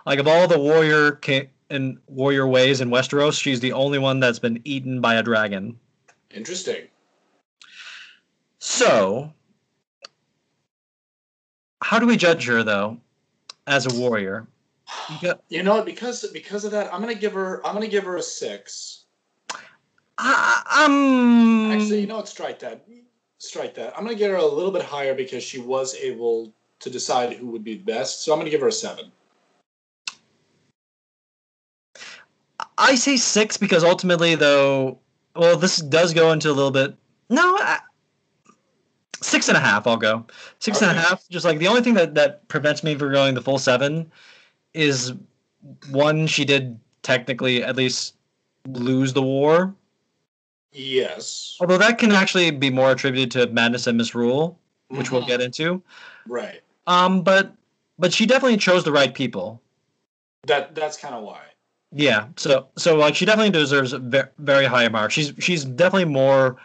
Like 0.05 0.19
of 0.19 0.27
all 0.27 0.47
the 0.47 0.59
warrior 0.59 1.13
ki- 1.13 1.49
and 1.71 1.97
warrior 2.07 2.47
ways 2.47 2.79
in 2.79 2.91
Westeros, 2.91 3.41
she's 3.41 3.59
the 3.59 3.73
only 3.73 3.97
one 3.97 4.19
that's 4.19 4.37
been 4.37 4.61
eaten 4.65 5.01
by 5.01 5.15
a 5.15 5.23
dragon. 5.23 5.79
Interesting. 6.29 6.89
So, 8.59 9.33
how 11.81 11.99
do 11.99 12.05
we 12.05 12.17
judge 12.17 12.45
her 12.45 12.63
though, 12.63 12.97
as 13.67 13.85
a 13.85 13.99
warrior? 13.99 14.47
You 15.21 15.33
You 15.49 15.63
know? 15.63 15.81
Because 15.83 16.25
because 16.31 16.65
of 16.65 16.71
that, 16.71 16.93
I'm 16.93 17.01
gonna 17.01 17.15
give 17.15 17.33
her. 17.33 17.65
I'm 17.65 17.73
gonna 17.73 17.87
give 17.87 18.03
her 18.03 18.17
a 18.17 18.23
six. 18.23 19.05
I, 20.17 20.85
um, 20.85 21.71
Actually, 21.71 22.01
you 22.01 22.07
know 22.07 22.17
what? 22.17 22.27
Strike 22.27 22.59
that. 22.59 22.85
Strike 23.39 23.73
that. 23.75 23.97
I'm 23.97 24.03
gonna 24.03 24.15
get 24.15 24.29
her 24.29 24.37
a 24.37 24.45
little 24.45 24.71
bit 24.71 24.83
higher 24.83 25.15
because 25.15 25.43
she 25.43 25.59
was 25.59 25.95
able 25.95 26.53
to 26.79 26.89
decide 26.89 27.33
who 27.33 27.47
would 27.47 27.63
be 27.63 27.75
best. 27.75 28.23
So 28.23 28.31
I'm 28.31 28.39
gonna 28.39 28.51
give 28.51 28.61
her 28.61 28.67
a 28.67 28.71
seven. 28.71 29.11
I 32.77 32.95
say 32.95 33.17
six 33.17 33.57
because 33.57 33.83
ultimately, 33.83 34.35
though, 34.35 34.99
well, 35.35 35.57
this 35.57 35.77
does 35.77 36.13
go 36.13 36.31
into 36.31 36.49
a 36.49 36.53
little 36.53 36.71
bit. 36.71 36.95
No, 37.29 37.55
I, 37.57 37.79
six 39.21 39.47
and 39.47 39.57
a 39.57 39.59
half. 39.61 39.87
I'll 39.87 39.97
go 39.97 40.25
six 40.59 40.81
and 40.81 40.91
a 40.91 40.99
half. 40.99 41.27
Just 41.29 41.45
like 41.45 41.59
the 41.59 41.67
only 41.67 41.81
thing 41.81 41.93
that 41.95 42.15
that 42.15 42.47
prevents 42.47 42.83
me 42.83 42.95
from 42.95 43.11
going 43.11 43.33
the 43.35 43.41
full 43.41 43.59
seven 43.59 44.11
is 44.73 45.13
one. 45.89 46.27
She 46.27 46.45
did 46.45 46.79
technically 47.03 47.63
at 47.63 47.75
least 47.75 48.15
lose 48.67 49.13
the 49.13 49.21
war, 49.23 49.73
Yes. 50.71 51.57
although 51.59 51.77
that 51.77 51.97
can 51.97 52.11
actually 52.11 52.51
be 52.51 52.69
more 52.69 52.91
attributed 52.91 53.31
to 53.31 53.47
madness 53.53 53.87
and 53.87 53.97
misrule, 53.97 54.57
which 54.89 55.11
we'll 55.11 55.23
Mhm. 55.23 55.27
get 55.27 55.41
into. 55.41 55.81
Right. 56.27 56.61
Um, 56.87 57.21
but 57.21 57.53
but 57.99 58.13
she 58.13 58.25
definitely 58.25 58.57
chose 58.57 58.83
the 58.83 58.91
right 58.91 59.13
people. 59.13 59.61
That 60.47 60.73
that's 60.75 60.97
kind 60.97 61.13
of 61.13 61.23
why. 61.23 61.41
Yeah, 61.91 62.27
so 62.37 62.67
so 62.77 62.95
like 62.95 63.15
she 63.15 63.25
definitely 63.25 63.51
deserves 63.51 63.93
a 63.93 63.99
ve- 63.99 64.21
very 64.39 64.65
high 64.65 64.87
mark. 64.87 65.11
She's 65.11 65.33
she's 65.39 65.65
definitely 65.65 66.05
more 66.11 66.57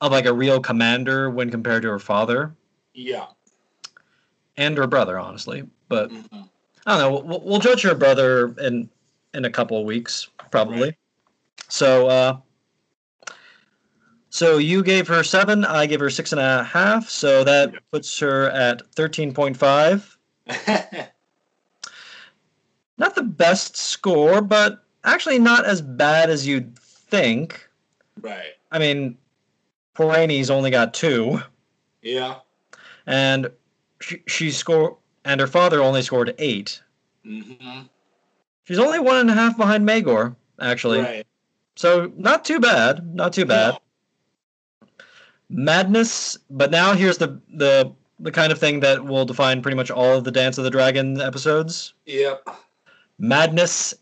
of 0.00 0.12
like 0.12 0.26
a 0.26 0.32
real 0.32 0.60
commander 0.60 1.30
when 1.30 1.50
compared 1.50 1.82
to 1.82 1.88
her 1.88 1.98
father 1.98 2.54
Yeah. 2.94 3.26
and 4.56 4.76
her 4.78 4.86
brother, 4.86 5.18
honestly. 5.18 5.64
But 5.88 6.10
Mhm. 6.10 6.48
I 6.86 6.98
don't 6.98 7.00
know. 7.00 7.20
We'll, 7.20 7.40
we'll 7.40 7.58
judge 7.60 7.82
her 7.82 7.94
brother 7.94 8.54
in 8.58 8.88
in 9.34 9.44
a 9.44 9.50
couple 9.50 9.78
of 9.78 9.84
weeks, 9.84 10.28
probably. 10.50 10.80
Right. 10.88 10.96
So 11.68 12.08
uh, 12.08 12.36
so 14.30 14.58
you 14.58 14.82
gave 14.82 15.06
her 15.08 15.22
seven. 15.22 15.64
I 15.64 15.86
gave 15.86 16.00
her 16.00 16.10
six 16.10 16.32
and 16.32 16.40
a 16.40 16.64
half. 16.64 17.08
So 17.10 17.44
that 17.44 17.72
Yeah. 17.72 17.78
puts 17.92 18.18
her 18.20 18.48
at 18.50 18.82
thirteen 18.94 19.32
point 19.34 19.56
five. 19.56 20.16
Not 22.98 23.14
the 23.14 23.22
best 23.22 23.76
score, 23.76 24.40
but 24.42 24.84
actually 25.04 25.38
not 25.38 25.64
as 25.64 25.80
bad 25.80 26.28
as 26.30 26.46
you'd 26.46 26.78
think. 26.78 27.68
right. 28.20 28.52
I 28.72 28.78
mean, 28.78 29.16
Poor 30.00 30.14
Aenys 30.14 30.50
only 30.50 30.70
got 30.70 30.94
two, 30.94 31.42
Yeah. 32.00 32.36
and 33.04 33.50
she, 34.00 34.22
she 34.26 34.50
scored, 34.50 34.94
and 35.26 35.38
her 35.38 35.46
father 35.46 35.82
only 35.82 36.00
scored 36.00 36.34
eight. 36.38 36.80
hmm 37.22 37.80
She's 38.64 38.78
only 38.78 38.98
one 38.98 39.18
and 39.18 39.28
a 39.28 39.34
half 39.34 39.58
behind 39.58 39.86
Maegor, 39.86 40.36
actually. 40.58 41.00
Right. 41.00 41.26
So 41.76 42.10
not 42.16 42.46
too 42.46 42.60
bad, 42.60 43.14
not 43.14 43.34
too 43.34 43.44
bad. 43.44 43.76
Madness, 45.50 46.38
but 46.48 46.70
now 46.70 46.94
here's 46.94 47.18
the 47.18 47.38
the 47.52 47.92
the 48.20 48.32
kind 48.32 48.52
of 48.52 48.58
thing 48.58 48.80
that 48.80 49.04
will 49.04 49.26
define 49.26 49.60
pretty 49.60 49.76
much 49.76 49.90
all 49.90 50.16
of 50.16 50.24
the 50.24 50.30
Dance 50.30 50.56
of 50.56 50.64
the 50.64 50.70
Dragon 50.70 51.20
episodes: 51.20 51.92
Yep. 52.06 52.48
madness 53.18 53.92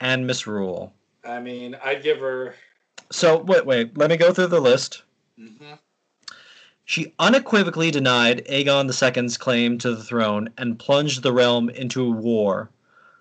and 0.00 0.26
misrule. 0.26 0.94
I 1.28 1.40
mean, 1.40 1.76
I'd 1.84 2.02
give 2.02 2.20
her. 2.20 2.54
So 3.10 3.36
wait, 3.36 3.66
wait, 3.66 3.98
let 3.98 4.08
me 4.08 4.16
go 4.16 4.32
through 4.32 4.46
the 4.46 4.58
list. 4.58 5.02
Hmm 5.36 5.74
She 6.84 7.14
unequivocally 7.18 7.90
denied 7.90 8.44
Aegon 8.46 8.86
II's 8.90 9.36
claim 9.36 9.78
to 9.78 9.94
the 9.94 10.02
throne 10.04 10.50
and 10.58 10.78
plunged 10.78 11.22
the 11.22 11.32
realm 11.32 11.70
into 11.70 12.10
war. 12.10 12.70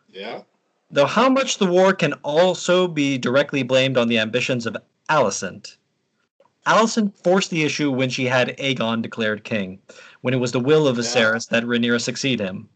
Yeah. 0.10 0.42
Though 0.90 1.06
how 1.06 1.30
much 1.30 1.58
the 1.58 1.68
war 1.68 1.94
can 1.94 2.14
also 2.24 2.88
be 2.88 3.18
directly 3.18 3.64
blamed 3.64 3.98
on 3.98 4.08
the 4.10 4.20
ambitions 4.20 4.66
of 4.66 4.76
Alicent. 5.10 5.78
Alicent 6.66 7.16
forced 7.24 7.50
the 7.50 7.64
issue 7.64 7.92
when 7.92 8.10
she 8.10 8.26
had 8.26 8.58
Aegon 8.58 9.02
declared 9.02 9.44
king, 9.44 9.80
when 10.22 10.34
it 10.34 10.38
was 10.38 10.52
the 10.52 10.60
will 10.60 10.88
of 10.88 10.98
Yeah. 10.98 11.04
Viserys 11.04 11.48
that 11.50 11.64
Rhaenyra 11.64 12.02
succeed 12.02 12.40
him. 12.40 12.70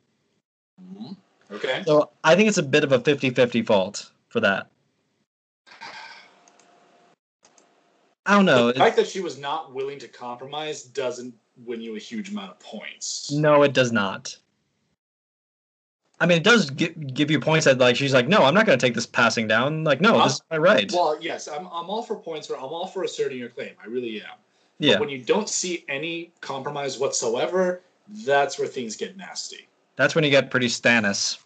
hmm 0.79 1.13
Okay. 1.51 1.83
So 1.85 2.09
I 2.23 2.35
think 2.35 2.47
it's 2.49 2.57
a 2.57 2.63
bit 2.63 2.83
of 2.83 2.91
a 2.91 2.99
50-50 2.99 3.65
fault 3.65 4.11
for 4.29 4.39
that. 4.39 4.67
I 8.25 8.33
don't 8.35 8.45
know. 8.45 8.71
the 8.71 8.79
fact 8.79 8.95
that 8.97 9.07
she 9.07 9.21
was 9.21 9.37
not 9.37 9.73
willing 9.73 9.99
to 9.99 10.07
compromise 10.07 10.83
doesn't 10.83 11.33
win 11.63 11.81
you 11.81 11.95
a 11.95 11.99
huge 11.99 12.29
amount 12.31 12.51
of 12.51 12.59
points. 12.59 13.31
No, 13.31 13.63
it 13.63 13.73
does 13.73 13.91
not. 13.91 14.35
I 16.19 16.25
mean, 16.25 16.37
it 16.37 16.43
does 16.43 16.69
give, 16.69 17.13
give 17.13 17.29
you 17.29 17.39
points 17.39 17.65
that 17.65 17.77
like 17.77 17.95
she's 17.95 18.13
like, 18.13 18.27
no, 18.27 18.43
I'm 18.43 18.53
not 18.53 18.65
going 18.65 18.79
to 18.79 18.85
take 18.85 18.95
this 18.95 19.05
passing 19.05 19.47
down. 19.47 19.83
Like, 19.83 19.99
no, 20.01 20.23
this 20.23 20.35
is 20.35 20.41
my 20.49 20.57
uh, 20.57 20.61
right. 20.61 20.91
Well, 20.91 21.17
yes, 21.21 21.47
I'm, 21.47 21.67
I'm 21.67 21.89
all 21.89 22.03
for 22.03 22.15
points. 22.15 22.49
Where 22.49 22.57
I'm 22.57 22.65
all 22.65 22.87
for 22.87 23.03
asserting 23.03 23.37
your 23.37 23.49
claim. 23.49 23.71
I 23.83 23.87
really 23.87 24.21
am. 24.21 24.27
yeah, 24.79 24.93
But 24.93 25.01
when 25.01 25.09
you 25.09 25.19
don't 25.19 25.49
see 25.49 25.83
any 25.89 26.31
compromise 26.41 26.97
whatsoever, 26.97 27.81
that's 28.25 28.57
where 28.57 28.67
things 28.67 28.95
get 28.95 29.17
nasty. 29.17 29.67
that's 29.97 30.15
when 30.15 30.23
you 30.23 30.29
get 30.29 30.49
pretty 30.49 30.67
Stannis. 30.67 31.39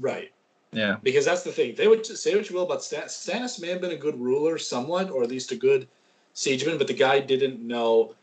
Right. 0.00 0.32
Yeah, 0.74 0.96
Because 1.02 1.26
that's 1.26 1.42
the 1.42 1.52
thing. 1.52 1.74
They 1.74 1.86
would 1.86 2.06
say 2.06 2.34
what 2.34 2.48
you 2.48 2.56
will 2.56 2.62
about 2.62 2.82
Stan- 2.82 3.02
Stannis 3.02 3.60
may 3.60 3.68
have 3.68 3.82
been 3.82 3.90
a 3.90 3.96
good 3.96 4.18
ruler 4.18 4.56
somewhat, 4.56 5.10
or 5.10 5.22
at 5.22 5.28
least 5.28 5.52
a 5.52 5.56
good 5.56 5.86
siegeman, 6.34 6.78
but 6.78 6.86
the 6.86 6.94
guy 6.94 7.20
didn't 7.20 7.60
know 7.60 8.14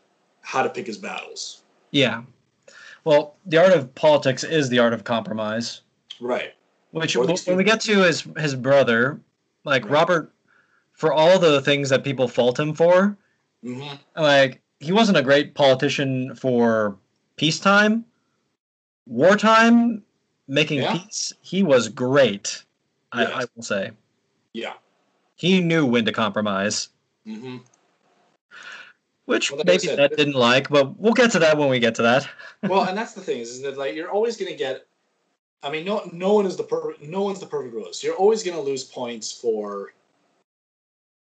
how 0.42 0.62
to 0.62 0.68
pick 0.68 0.86
his 0.86 0.98
battles. 0.98 1.62
yeah. 1.90 2.22
Well, 3.04 3.36
the 3.46 3.56
art 3.56 3.72
of 3.72 3.94
politics 3.94 4.44
is 4.44 4.68
the 4.68 4.78
art 4.78 4.92
of 4.92 5.04
compromise. 5.04 5.80
Right. 6.20 6.52
Which, 6.90 7.16
when 7.16 7.56
we 7.56 7.64
get 7.64 7.80
to 7.82 8.02
his 8.02 8.26
his 8.36 8.54
brother, 8.54 9.18
like 9.64 9.84
Right. 9.84 9.92
Robert, 9.92 10.32
for 10.92 11.10
all 11.12 11.38
the 11.38 11.62
things 11.62 11.88
that 11.88 12.04
people 12.04 12.28
fault 12.28 12.58
him 12.60 12.74
for, 12.74 13.16
hmm 13.62 13.94
like 14.16 14.60
he 14.80 14.92
wasn't 14.92 15.16
a 15.16 15.22
great 15.22 15.54
politician 15.54 16.34
for 16.34 16.96
peacetime, 17.36 18.04
wartime, 19.06 20.02
making 20.48 20.80
Yeah. 20.80 20.92
peace. 20.98 21.32
He 21.40 21.62
was 21.62 21.88
great. 21.88 22.64
I, 23.12 23.22
Yes. 23.22 23.32
I 23.34 23.44
will 23.54 23.62
say 23.62 23.90
Yeah. 24.52 24.74
he 25.36 25.60
knew 25.60 25.86
when 25.86 26.04
to 26.04 26.12
compromise, 26.12 26.88
hmm 27.24 27.58
which 29.30 29.50
Well, 29.50 29.58
like 29.58 29.68
I 29.68 29.72
maybe 29.72 29.86
said, 29.86 29.98
that 29.98 30.16
didn't 30.16 30.34
like, 30.34 30.68
but 30.68 30.98
we'll 30.98 31.12
get 31.12 31.30
to 31.32 31.38
that 31.38 31.56
when 31.56 31.70
we 31.70 31.78
get 31.78 31.94
to 31.94 32.02
that. 32.02 32.28
well, 32.68 32.82
and 32.82 32.98
that's 32.98 33.14
the 33.14 33.20
thing 33.20 33.38
is, 33.38 33.50
is 33.50 33.62
that 33.62 33.78
like 33.78 33.94
you're 33.94 34.10
always 34.10 34.36
going 34.36 34.50
to 34.50 34.58
get. 34.58 34.86
I 35.62 35.70
mean, 35.70 35.84
no, 35.84 36.08
no 36.12 36.34
one 36.34 36.46
is 36.46 36.56
the 36.56 36.64
perfect. 36.64 37.02
No 37.02 37.22
one's 37.22 37.38
the 37.38 37.46
perfect 37.46 37.74
ruler. 37.74 37.92
So 37.92 38.08
you're 38.08 38.16
always 38.16 38.42
going 38.42 38.56
to 38.56 38.62
lose 38.62 38.84
points 38.84 39.32
for. 39.32 39.92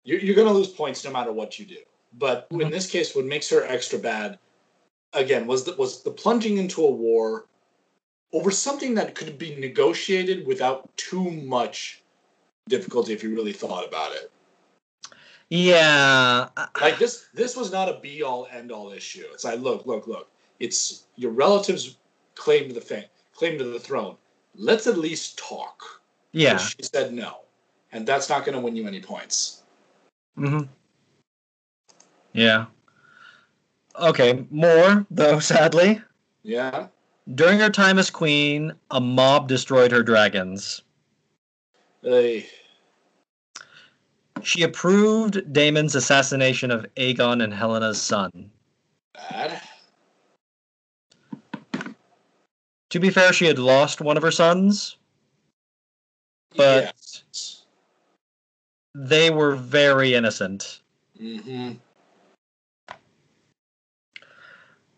You're, 0.05 0.21
you're 0.21 0.35
going 0.35 0.49
to 0.49 0.55
lose 0.55 0.69
points 0.69 1.05
no 1.05 1.11
matter 1.11 1.31
what 1.31 1.59
you 1.59 1.67
do. 1.67 1.83
But 2.19 2.47
in 2.51 2.59
Mhm. 2.59 2.71
this 2.71 2.91
case, 2.91 3.15
what 3.15 3.27
makes 3.27 3.51
her 3.51 3.65
extra 3.65 3.99
bad, 3.99 4.39
again, 5.13 5.47
was 5.47 5.65
the, 5.65 5.75
was 5.77 6.03
the 6.03 6.11
plunging 6.11 6.57
into 6.57 6.85
a 6.85 6.91
war 6.91 7.47
over 8.33 8.51
something 8.51 8.95
that 8.95 9.15
could 9.15 9.37
be 9.39 9.57
negotiated 9.57 10.47
without 10.47 10.89
too 10.97 11.31
much 11.31 12.03
difficulty 12.69 13.13
if 13.13 13.23
you 13.23 13.35
really 13.35 13.53
thought 13.53 13.87
about 13.87 14.13
it. 14.15 14.31
Yeah, 15.51 16.49
Like 16.81 16.99
this, 16.99 17.27
this 17.35 17.57
was 17.57 17.73
not 17.73 17.89
a 17.89 17.99
be 17.99 18.23
all 18.23 18.47
end 18.53 18.71
all 18.71 18.93
issue. 18.93 19.25
It's 19.33 19.43
like, 19.45 19.59
look, 19.59 19.85
look, 19.85 20.07
look. 20.07 20.31
It's 20.61 21.07
your 21.17 21.33
relatives 21.33 21.97
claim 22.37 22.69
to 22.69 22.75
the 22.75 22.81
fame, 22.81 23.07
claim 23.35 23.59
to 23.59 23.65
the 23.65 23.81
throne. 23.81 24.17
Let's 24.55 24.87
at 24.87 24.97
least 24.97 25.39
talk. 25.39 25.83
yeah. 26.33 26.53
And 26.53 26.61
she 26.61 26.77
said 26.83 27.13
no, 27.13 27.39
and 27.91 28.07
that's 28.07 28.29
not 28.29 28.45
going 28.45 28.55
to 28.55 28.61
win 28.61 28.77
you 28.77 28.87
any 28.87 29.01
points. 29.01 29.63
hmm 30.37 30.63
Yeah. 32.33 32.67
okay, 33.99 34.47
more 34.51 35.05
though. 35.11 35.41
Sadly, 35.53 36.01
Yeah. 36.45 36.87
during 37.35 37.59
her 37.59 37.71
time 37.71 37.99
as 37.99 38.09
queen, 38.11 38.73
a 38.93 39.01
mob 39.01 39.49
destroyed 39.49 39.91
her 39.91 40.05
dragons. 40.05 40.83
They. 42.03 42.47
She 44.43 44.63
approved 44.63 45.53
Daemon's 45.53 45.95
assassination 45.95 46.71
of 46.71 46.87
Aegon 46.97 47.43
and 47.43 47.53
Helaena's 47.53 48.01
son. 48.01 48.51
Bad. 49.15 49.61
To 52.91 52.99
be 52.99 53.11
fair, 53.11 53.33
she 53.33 53.47
had 53.47 53.59
lost 53.59 54.01
one 54.01 54.17
of 54.17 54.23
her 54.23 54.31
sons. 54.31 54.97
But- 56.57 56.95
yes. 57.33 57.65
They 58.95 59.31
were 59.31 59.55
very 59.55 60.15
innocent. 60.15 60.81
Mm-hmm. 61.21 61.75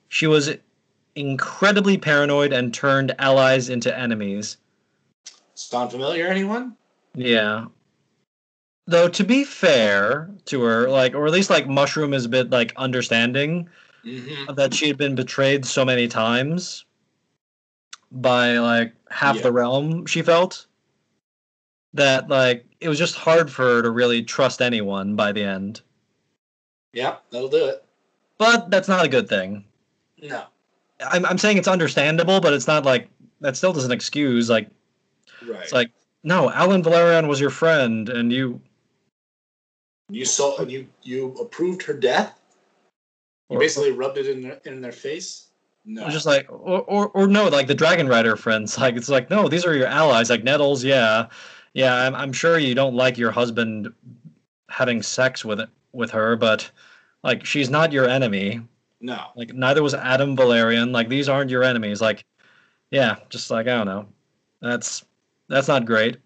She 0.08 0.26
was 0.26 0.50
incredibly 1.14 1.98
paranoid 1.98 2.52
and 2.52 2.72
turned 2.72 3.14
allies 3.18 3.68
into 3.68 3.96
enemies. 3.96 4.56
Sound 5.54 5.90
familiar, 5.90 6.26
anyone? 6.26 6.76
Yeah. 7.14 7.66
Though 8.86 9.08
to 9.08 9.24
be 9.24 9.44
fair 9.44 10.28
to 10.46 10.60
her, 10.62 10.88
like 10.88 11.14
or 11.14 11.26
at 11.26 11.32
least 11.32 11.50
like 11.50 11.68
Mushroom 11.68 12.12
is 12.14 12.24
a 12.24 12.28
bit 12.28 12.50
like 12.50 12.72
understanding 12.76 13.68
Mm-hmm. 14.04 14.54
that 14.54 14.74
she 14.74 14.88
had 14.88 14.98
been 14.98 15.14
betrayed 15.14 15.64
so 15.64 15.84
many 15.84 16.08
times 16.08 16.84
by 18.10 18.58
like 18.58 18.92
half 19.12 19.36
Yeah. 19.36 19.42
the 19.42 19.52
realm 19.52 20.06
she 20.06 20.22
felt 20.22 20.66
that 21.94 22.28
like 22.28 22.64
it 22.80 22.88
was 22.88 22.98
just 22.98 23.14
hard 23.14 23.48
for 23.48 23.62
her 23.62 23.82
to 23.82 23.90
really 23.90 24.24
trust 24.24 24.60
anyone 24.60 25.14
by 25.14 25.30
the 25.30 25.44
end. 25.44 25.82
Yeah, 26.92 27.16
that'll 27.30 27.48
do 27.48 27.64
it. 27.66 27.84
But 28.38 28.70
that's 28.70 28.88
not 28.88 29.04
a 29.04 29.08
good 29.08 29.28
thing. 29.28 29.64
No. 30.20 30.42
I'm 31.06 31.24
I'm 31.24 31.38
saying 31.38 31.58
it's 31.58 31.68
understandable, 31.68 32.40
but 32.40 32.52
it's 32.54 32.66
not 32.66 32.84
like 32.84 33.08
that 33.40 33.56
still 33.56 33.72
doesn't 33.72 33.92
excuse 33.92 34.50
like 34.50 34.68
Right. 35.46 35.62
it's 35.62 35.72
like 35.72 35.92
no, 36.24 36.50
Alan 36.50 36.82
Velaryon 36.82 37.28
was 37.28 37.40
your 37.40 37.50
friend 37.50 38.08
and 38.08 38.32
you 38.32 38.60
you 40.12 40.24
saw 40.24 40.56
and 40.58 40.70
you 40.70 40.86
you 41.02 41.32
approved 41.40 41.82
her 41.82 41.94
death. 41.94 42.38
You 43.50 43.56
Or- 43.56 43.60
basically 43.60 43.92
rubbed 43.92 44.18
it 44.18 44.26
in 44.26 44.42
their 44.42 44.60
in 44.64 44.80
their 44.80 44.92
face. 44.92 45.48
No. 45.84 46.08
Just 46.10 46.26
like, 46.26 46.46
or, 46.48 46.82
or, 46.82 47.08
or 47.08 47.26
no, 47.26 47.48
like 47.48 47.66
the 47.66 47.74
Dragon 47.74 48.06
Rider 48.06 48.36
friends. 48.36 48.78
Like, 48.84 48.94
it's 48.94 49.08
like, 49.08 49.30
no, 49.30 49.48
these 49.48 49.64
are 49.66 49.74
your 49.74 49.88
allies. 49.88 50.30
Like 50.30 50.44
Nettles, 50.44 50.84
yeah, 50.84 51.26
yeah. 51.74 51.96
I'm, 51.96 52.14
I'm 52.14 52.32
sure 52.32 52.56
you 52.58 52.72
don't 52.76 52.94
like 52.94 53.18
your 53.18 53.32
husband 53.32 53.92
having 54.68 55.02
sex 55.02 55.44
with 55.44 55.58
it 55.58 55.68
with 55.92 56.08
her, 56.12 56.36
but 56.36 56.70
like, 57.24 57.44
she's 57.44 57.68
not 57.68 57.90
your 57.92 58.08
enemy. 58.08 58.60
no. 59.00 59.18
Like, 59.34 59.54
neither 59.54 59.82
was 59.82 59.92
Addam 59.94 60.36
Velaryon. 60.36 60.92
Like, 60.92 61.08
these 61.08 61.28
aren't 61.28 61.50
your 61.50 61.64
enemies. 61.64 62.00
Like, 62.00 62.24
yeah, 62.92 63.16
just 63.28 63.50
like 63.50 63.66
I 63.66 63.76
don't 63.76 63.86
know. 63.86 64.06
That's 64.60 65.04
that's 65.48 65.66
not 65.66 65.84
great. 65.84 66.18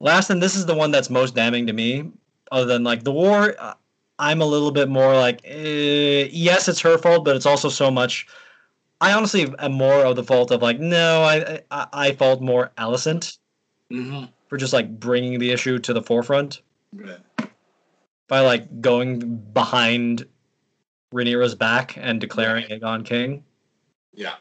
Last, 0.00 0.30
and 0.30 0.42
this 0.42 0.56
is 0.56 0.64
the 0.64 0.74
one 0.74 0.90
that's 0.90 1.10
most 1.10 1.34
damning 1.34 1.66
to 1.66 1.74
me. 1.74 2.10
Other 2.54 2.66
than 2.66 2.84
like 2.84 3.02
the 3.02 3.10
war, 3.12 3.56
uh, 3.58 3.74
I'm 4.20 4.40
a 4.40 4.46
little 4.46 4.70
bit 4.70 4.88
more 4.88 5.12
like, 5.16 5.40
eh, 5.44 6.28
yes, 6.30 6.68
it's 6.68 6.80
her 6.82 6.98
fault, 6.98 7.24
but 7.24 7.34
it's 7.34 7.46
also 7.46 7.68
so 7.68 7.90
much. 7.90 8.28
I 9.00 9.12
honestly 9.12 9.52
am 9.58 9.72
more 9.72 10.04
of 10.04 10.14
the 10.14 10.22
fault 10.22 10.52
of 10.52 10.62
like, 10.62 10.78
no, 10.78 11.22
I 11.24 11.60
I, 11.72 11.86
I 11.92 12.12
fault 12.12 12.40
more 12.40 12.70
Alicent 12.78 13.38
Mm-hmm. 13.92 14.24
for 14.48 14.56
just 14.56 14.72
like 14.72 14.98
bringing 14.98 15.38
the 15.38 15.50
issue 15.50 15.78
to 15.78 15.92
the 15.92 16.02
forefront 16.02 16.62
by 18.28 18.40
like 18.40 18.80
going 18.80 19.36
behind 19.52 20.24
Rhaenyra's 21.12 21.54
back 21.54 21.96
and 22.00 22.20
declaring 22.20 22.64
Aegon 22.66 23.04
king. 23.04 23.44
Yeah. 24.14 24.34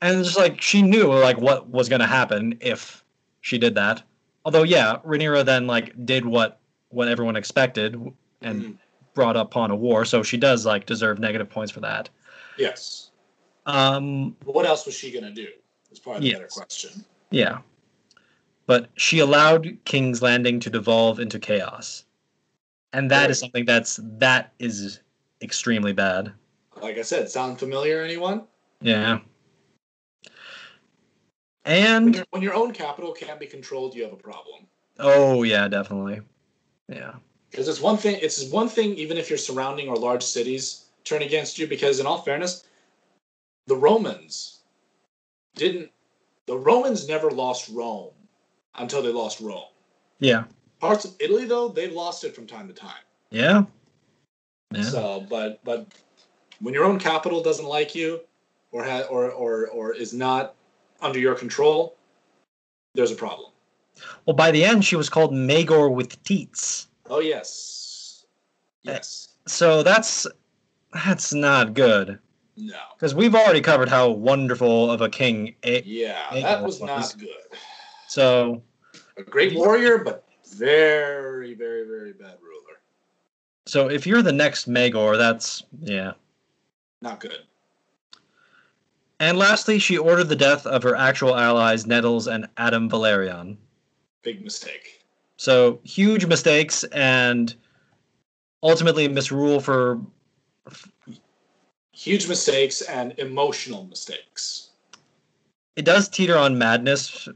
And 0.00 0.24
just 0.24 0.38
like 0.38 0.60
she 0.60 0.82
knew 0.82 1.12
like 1.12 1.38
what 1.38 1.68
was 1.68 1.88
going 1.88 2.00
to 2.00 2.06
happen 2.06 2.56
if 2.60 3.04
she 3.40 3.58
did 3.58 3.74
that. 3.74 4.02
Although 4.44 4.62
yeah, 4.62 4.98
Rhaenyra 5.04 5.44
then 5.44 5.66
like 5.66 6.06
did 6.06 6.24
what 6.24 6.57
what 6.90 7.08
everyone 7.08 7.36
expected 7.36 7.94
and 8.40 8.62
Mhm. 8.62 8.78
brought 9.14 9.36
upon 9.36 9.70
a 9.70 9.76
war, 9.76 10.04
so 10.04 10.22
she 10.22 10.36
does 10.36 10.64
like 10.64 10.86
deserve 10.86 11.18
negative 11.18 11.50
points 11.50 11.72
for 11.72 11.80
that. 11.80 12.08
Yes. 12.56 13.10
Um 13.66 14.36
what 14.44 14.64
else 14.66 14.86
was 14.86 14.94
she 14.96 15.10
gonna 15.12 15.30
do? 15.32 15.48
Is 15.90 15.98
probably 15.98 16.28
the 16.30 16.34
better 16.36 16.48
question. 16.48 17.04
yeah. 17.30 17.58
But 18.66 18.88
she 18.96 19.20
allowed 19.20 19.78
King's 19.84 20.20
Landing 20.20 20.60
to 20.60 20.68
devolve 20.70 21.20
into 21.20 21.38
chaos. 21.38 22.04
And 22.92 23.10
that 23.10 23.30
is 23.30 23.36
Right. 23.38 23.46
something 23.46 23.64
that's 23.64 23.98
that 24.02 24.52
is 24.58 25.00
extremely 25.42 25.92
bad. 25.92 26.32
Like 26.80 26.96
I 26.98 27.02
said, 27.02 27.28
sound 27.30 27.58
familiar, 27.58 28.02
anyone? 28.02 28.46
Yeah. 28.80 29.20
And 31.64 32.14
your 32.14 32.24
when 32.30 32.42
your 32.42 32.54
own 32.54 32.72
capital 32.72 33.12
can't 33.12 33.38
be 33.40 33.46
controlled, 33.46 33.94
you 33.94 34.02
have 34.04 34.12
a 34.12 34.16
problem. 34.16 34.66
oh 34.98 35.42
yeah, 35.42 35.68
definitely. 35.68 36.20
Yeah. 36.88 37.14
Because 37.50 37.68
it's 37.68 37.80
one 37.80 37.96
thing. 37.96 38.18
It's 38.20 38.50
one 38.50 38.68
thing, 38.68 38.94
even 38.94 39.16
if 39.16 39.30
your 39.30 39.38
surrounding 39.38 39.88
or 39.88 39.96
large 39.96 40.22
cities 40.22 40.86
turn 41.04 41.22
against 41.22 41.58
you. 41.58 41.66
Because 41.66 42.00
in 42.00 42.06
all 42.06 42.22
fairness, 42.22 42.64
the 43.66 43.76
Romans 43.76 44.60
didn't. 45.54 45.90
The 46.46 46.56
Romans 46.56 47.08
never 47.08 47.30
lost 47.30 47.68
Rome 47.68 48.12
until 48.76 49.02
they 49.02 49.10
lost 49.10 49.40
Rome. 49.40 49.68
Yeah. 50.18 50.44
Parts 50.80 51.04
of 51.04 51.14
Italy, 51.20 51.44
though, 51.44 51.68
they've 51.68 51.92
lost 51.92 52.24
it 52.24 52.34
from 52.34 52.46
time 52.46 52.68
to 52.68 52.74
time. 52.74 53.02
Yeah. 53.30 53.64
Yeah. 54.74 54.82
So, 54.82 55.26
but 55.28 55.60
but 55.64 55.86
when 56.60 56.74
your 56.74 56.84
own 56.84 56.98
capital 56.98 57.42
doesn't 57.42 57.66
like 57.66 57.94
you, 57.94 58.20
or 58.72 58.84
ha- 58.84 59.06
or 59.10 59.30
or 59.30 59.68
or 59.68 59.94
is 59.94 60.12
not 60.12 60.54
under 61.00 61.18
your 61.18 61.34
control, 61.34 61.96
there's 62.94 63.12
a 63.12 63.16
problem. 63.16 63.50
Well, 64.26 64.34
by 64.36 64.50
the 64.50 64.64
end, 64.64 64.84
she 64.84 64.96
was 64.96 65.08
called 65.08 65.32
Maegor 65.32 65.92
with 65.92 66.22
teats. 66.22 66.88
Oh 67.10 67.20
yes, 67.20 68.24
yes, 68.82 69.28
So 69.46 69.82
that's 69.82 70.26
that's 70.92 71.32
not 71.32 71.74
good 71.74 72.18
no, 72.56 72.76
because 72.96 73.14
we've 73.14 73.34
already 73.34 73.60
covered 73.60 73.88
how 73.88 74.10
wonderful 74.10 74.90
of 74.90 75.00
a 75.00 75.08
king. 75.08 75.54
A- 75.64 75.82
yeah, 75.84 76.28
Hey, 76.30 76.42
that 76.42 76.62
was 76.62 76.80
was- 76.80 76.86
not 76.88 77.18
good. 77.18 77.58
so 78.08 78.62
A 79.16 79.22
great 79.22 79.54
warrior, 79.56 79.98
but 79.98 80.24
very, 80.54 81.54
very, 81.54 81.86
very 81.86 82.12
bad 82.12 82.36
ruler. 82.42 82.78
so 83.66 83.88
if 83.88 84.06
you're 84.06 84.22
the 84.22 84.32
next 84.32 84.68
Maegor, 84.68 85.16
that's 85.16 85.62
yeah. 85.80 86.12
Not 87.00 87.20
good. 87.20 87.38
And 89.20 89.36
lastly, 89.38 89.78
she 89.78 89.98
ordered 89.98 90.28
the 90.28 90.36
death 90.36 90.64
of 90.66 90.82
her 90.84 90.94
actual 90.94 91.36
allies, 91.36 91.86
Nettles 91.86 92.26
and 92.28 92.48
Addam 92.56 92.88
Velaryon. 92.90 93.56
Big 94.28 94.44
mistake. 94.44 95.02
So 95.38 95.80
huge 95.84 96.26
mistakes 96.26 96.84
and 96.84 97.54
ultimately 98.62 99.08
misrule 99.08 99.58
for 99.58 100.02
Huge 101.92 102.28
mistakes 102.28 102.82
and 102.82 103.18
emotional 103.18 103.84
mistakes. 103.84 104.68
it 105.76 105.86
does 105.86 106.10
teeter 106.10 106.36
on 106.36 106.58
madness 106.58 107.26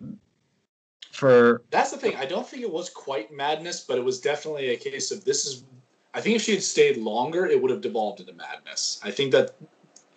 for 1.13 1.63
That's 1.71 1.93
the 1.93 1.97
thing. 1.97 2.15
I 2.17 2.27
don't 2.27 2.47
think 2.47 2.63
it 2.63 2.71
was 2.71 2.91
quite 2.91 3.33
madness, 3.33 3.81
but 3.81 3.97
it 3.97 4.05
was 4.05 4.21
definitely 4.21 4.69
a 4.69 4.77
case 4.77 5.11
of 5.11 5.25
this 5.25 5.47
is. 5.47 5.65
I 6.13 6.21
think 6.21 6.37
if 6.37 6.43
she 6.43 6.53
had 6.53 6.63
stayed 6.63 6.99
longer, 6.99 7.47
it 7.47 7.63
would 7.63 7.71
have 7.71 7.81
devolved 7.81 8.21
into 8.21 8.35
madness. 8.35 9.01
I 9.03 9.11
think 9.11 9.33
that. 9.33 9.55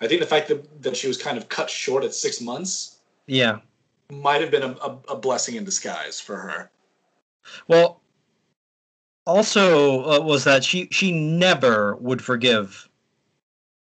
I 0.02 0.08
think 0.10 0.20
the 0.20 0.28
fact 0.28 0.50
that, 0.50 0.82
that 0.82 0.98
she 0.98 1.08
was 1.08 1.16
kind 1.16 1.38
of 1.38 1.48
cut 1.48 1.70
short 1.70 2.04
at 2.04 2.14
six 2.14 2.42
months 2.42 2.96
yeah. 3.28 3.60
Might 4.10 4.42
have 4.42 4.52
been 4.52 4.64
a, 4.64 4.72
a, 4.72 5.00
a 5.10 5.16
blessing 5.18 5.56
in 5.56 5.64
disguise 5.64 6.20
for 6.20 6.38
her. 6.38 6.72
Well, 7.68 8.02
also 9.26 10.04
uh, 10.04 10.20
was 10.22 10.44
that 10.44 10.64
she 10.64 10.88
she 10.92 11.12
never 11.12 11.96
would 11.96 12.22
forgive. 12.24 12.88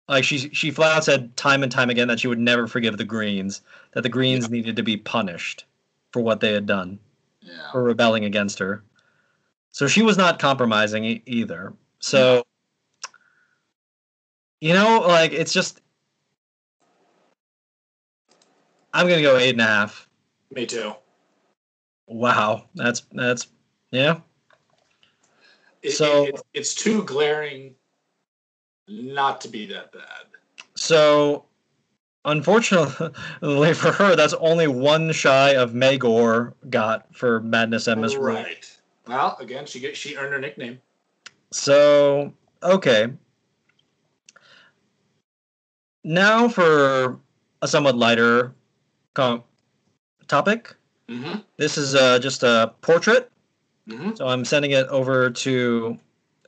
Like 0.08 0.24
she 0.24 0.38
she 0.38 0.72
flat 0.72 0.96
out 0.96 1.04
said 1.04 1.36
time 1.38 1.64
and 1.64 1.72
time 1.72 1.90
again 1.90 2.08
that 2.08 2.20
she 2.20 2.28
would 2.28 2.40
never 2.40 2.68
forgive 2.68 2.98
the 2.98 3.04
Greens. 3.04 3.62
That 3.94 4.02
the 4.02 4.10
Greens 4.10 4.50
needed 4.50 4.76
to 4.76 4.84
be 4.84 4.98
punished 4.98 5.66
for 6.12 6.22
what 6.22 6.40
they 6.40 6.54
had 6.54 6.66
done 6.66 7.00
Yeah. 7.42 7.72
for 7.72 7.84
rebelling 7.84 8.26
against 8.26 8.60
her. 8.60 8.84
So 9.72 9.88
she 9.88 10.02
was 10.02 10.18
not 10.18 10.40
compromising 10.40 11.04
e- 11.04 11.24
either. 11.26 11.74
So 12.00 12.44
you 14.62 14.74
know, 14.74 15.02
like 15.08 15.34
it's 15.34 15.54
just. 15.54 15.82
I'm 18.94 19.08
gonna 19.08 19.22
go 19.22 19.38
eight 19.38 19.52
and 19.52 19.62
a 19.62 19.66
half. 19.66 20.07
Me 20.52 20.66
too. 20.66 20.94
Wow, 22.08 22.66
that's 22.76 23.02
that's 23.12 23.48
yeah. 23.92 24.20
It, 25.82 25.92
So- 25.92 26.26
it- 26.28 26.42
it's 26.54 26.74
too 26.74 27.04
glaring 27.04 27.76
not 28.88 29.42
to 29.42 29.50
be 29.50 29.66
that 29.68 29.92
bad. 29.92 30.04
So, 30.76 31.44
unfortunately 32.26 33.74
for 33.74 33.92
her, 33.92 34.16
that's 34.16 34.34
only 34.36 34.68
one 34.68 35.12
shy 35.12 35.56
of 35.56 35.72
Maegor 35.74 36.54
got 36.70 37.14
for 37.16 37.42
Madness 37.42 37.88
Misrule. 37.88 38.36
Right. 38.36 38.78
Well, 39.08 39.38
again, 39.40 39.66
she 39.66 39.80
get, 39.80 39.98
she 39.98 40.16
earned 40.16 40.34
her 40.34 40.40
nickname. 40.40 40.80
So, 41.52 42.34
okay. 42.64 43.08
now 46.04 46.48
for 46.48 47.20
a 47.62 47.68
somewhat 47.68 47.96
lighter 47.98 48.54
com- 49.14 49.44
topic. 50.28 50.76
Mm-hmm. 51.10 51.40
This 51.58 51.78
is 51.78 51.96
uh, 51.96 52.20
just 52.20 52.44
a 52.44 52.74
portrait. 52.82 53.32
Mm-hmm. 53.90 54.16
So 54.16 54.28
I'm 54.28 54.44
sending 54.46 54.72
it 54.72 54.88
over 54.88 55.30
to 55.30 55.98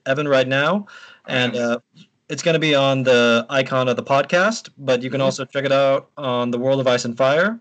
Evan 0.06 0.28
right 0.28 0.48
now, 0.48 0.88
and 1.28 1.56
uh, 1.56 1.80
it's 2.28 2.44
going 2.44 2.54
to 2.54 2.60
be 2.60 2.76
on 2.76 3.04
the 3.04 3.46
icon 3.50 3.88
of 3.88 3.96
the 3.96 4.04
podcast. 4.04 4.70
But 4.78 5.02
you 5.02 5.10
can 5.10 5.22
Mhm. 5.22 5.26
also 5.26 5.46
check 5.46 5.63
it 5.65 5.72
out 5.72 6.10
on 6.18 6.52
the 6.52 6.60
World 6.60 6.80
of 6.80 6.88
Ice 6.88 7.06
and 7.06 7.15
Fire. 7.18 7.60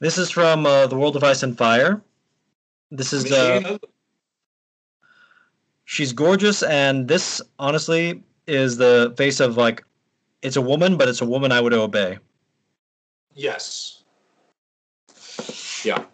This 0.00 0.18
is 0.18 0.30
from 0.30 0.66
uh, 0.66 0.86
the 0.88 0.96
World 0.96 1.14
of 1.16 1.22
Ice 1.22 1.42
and 1.42 1.56
Fire. 1.56 2.02
This 2.90 3.12
is 3.12 3.30
uh, 3.30 3.78
she's 5.84 6.12
gorgeous, 6.12 6.62
and 6.62 7.06
this 7.06 7.40
honestly 7.58 8.22
is 8.46 8.76
the 8.76 9.14
face 9.16 9.38
of 9.40 9.56
like 9.56 9.84
it's 10.42 10.56
a 10.56 10.60
woman, 10.62 10.96
but 10.96 11.08
it's 11.08 11.20
a 11.20 11.26
woman 11.26 11.52
I 11.52 11.60
would 11.60 11.74
obey. 11.74 12.18
yes. 13.34 13.99
Yeah. 15.84 16.04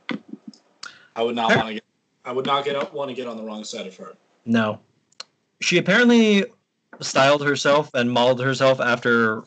I 1.15 1.23
would 1.23 1.35
not 1.35 1.55
want 1.57 1.69
to 1.69 1.75
get. 1.75 1.85
I 2.25 2.33
would 2.33 2.47
not 2.47 2.65
get 2.65 2.93
want 2.93 3.09
to 3.09 3.15
get 3.15 3.27
on 3.27 3.37
the 3.37 3.43
wrong 3.43 3.65
side 3.65 3.87
of 3.87 3.97
her. 3.97 4.15
No, 4.45 4.81
she 5.61 5.79
apparently 5.79 6.45
styled 7.01 7.45
herself 7.45 7.91
and 7.95 8.11
modeled 8.11 8.43
herself 8.43 8.81
after 8.81 9.45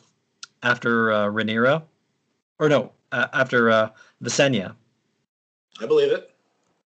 after 0.62 1.12
uh, 1.12 1.26
Rhaenyra, 1.26 1.82
or 2.58 2.68
no, 2.68 2.92
uh, 3.12 3.28
after 3.32 3.70
uh, 3.70 3.90
Visenya. 4.22 4.74
I 5.80 5.86
believe 5.86 6.12
it. 6.12 6.34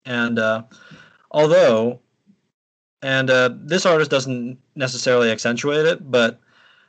And 0.04 0.38
uh, 0.38 0.62
although, 1.30 2.00
and 3.02 3.28
uh, 3.28 3.50
this 3.54 3.84
artist 3.84 4.10
doesn't 4.10 4.58
necessarily 4.74 5.30
accentuate 5.30 5.86
it, 5.86 6.10
but 6.10 6.40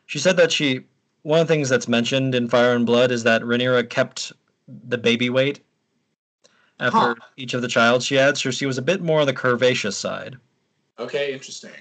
she 0.05 0.19
said 0.19 0.37
that 0.37 0.51
she 0.51 0.81
one 1.23 1.41
of 1.41 1.47
the 1.47 1.53
things 1.53 1.69
that's 1.69 1.87
mentioned 1.87 2.35
in 2.35 2.47
Fire 2.47 2.75
and 2.75 2.85
Blood 2.85 3.11
is 3.11 3.23
that 3.23 3.41
Rhaenyra 3.41 3.89
kept 3.89 4.31
the 4.67 4.97
baby 4.97 5.29
weight 5.29 5.61
after 6.79 6.97
Huh. 6.97 7.15
each 7.37 7.53
of 7.53 7.61
the 7.61 7.67
child 7.67 8.03
she 8.03 8.15
had, 8.15 8.37
so 8.37 8.51
she 8.51 8.65
was 8.65 8.77
a 8.77 8.81
bit 8.81 9.01
more 9.01 9.19
on 9.21 9.27
the 9.27 9.33
curvaceous 9.33 9.93
side. 9.93 10.37
Okay, 10.97 11.33
interesting. 11.33 11.71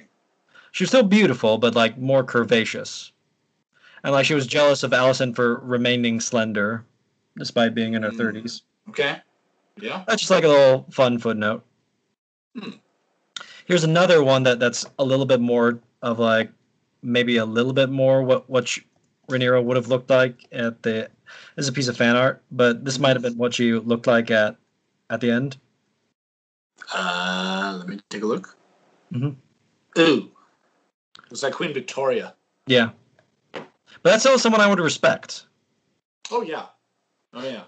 She 0.73 0.85
was 0.85 0.91
still 0.91 1.03
beautiful, 1.03 1.59
but 1.59 1.75
like 1.75 1.99
more 1.99 2.23
curvaceous. 2.25 3.11
And 4.05 4.13
like 4.13 4.27
she 4.27 4.35
was 4.35 4.47
jealous 4.47 4.83
of 4.83 4.93
Alicent 4.93 5.35
for 5.35 5.57
remaining 5.61 6.21
slender, 6.21 6.85
despite 7.37 7.75
being 7.75 7.95
in 7.95 8.03
her 8.03 8.11
Mm. 8.11 8.17
thirties. 8.17 8.63
Okay. 8.89 9.21
Yeah. 9.81 10.05
That's 10.07 10.23
just 10.23 10.31
like 10.31 10.45
a 10.45 10.49
little 10.49 10.87
fun 10.91 11.19
footnote. 11.19 11.65
Hmm. 12.59 12.71
Here's 13.67 13.85
another 13.85 14.23
one 14.25 14.43
that 14.45 14.59
that's 14.61 14.87
a 14.99 15.05
little 15.05 15.27
bit 15.27 15.41
more 15.41 15.79
of 16.03 16.19
like 16.19 16.51
maybe 17.03 17.37
a 17.37 17.45
little 17.45 17.73
bit 17.73 17.91
more 17.91 18.23
what 18.23 18.49
what 18.49 18.67
sh- 18.69 18.81
Rhaenyra 19.29 19.63
would 19.63 19.77
have 19.77 19.89
looked 19.89 20.11
like 20.11 20.47
at 20.53 20.83
the. 20.83 21.11
This 21.57 21.65
is 21.65 21.69
a 21.69 21.73
piece 21.73 21.89
of 21.89 21.97
fan 21.97 22.17
art, 22.17 22.43
but 22.51 22.85
this 22.85 22.99
might 22.99 23.15
have 23.15 23.23
been 23.23 23.37
what 23.37 23.53
she 23.53 23.75
looked 23.75 24.07
like 24.07 24.31
at 24.31 24.57
at 25.11 25.21
the 25.21 25.31
end. 25.31 25.57
Uh, 26.95 27.77
let 27.79 27.89
me 27.89 27.99
take 28.09 28.23
a 28.23 28.27
look. 28.27 28.57
Mhm. 29.13 29.37
Ooh. 29.99 30.31
It's 31.31 31.43
like 31.43 31.53
Queen 31.55 31.75
Victoria. 31.75 32.35
Yeah, 32.67 32.91
but 33.53 33.65
that's 34.03 34.23
still 34.23 34.39
someone 34.39 34.61
I 34.61 34.69
would 34.69 34.81
respect. 34.81 35.45
Oh 36.31 36.43
yeah. 36.43 36.67
Oh 37.35 37.45
yeah. 37.45 37.65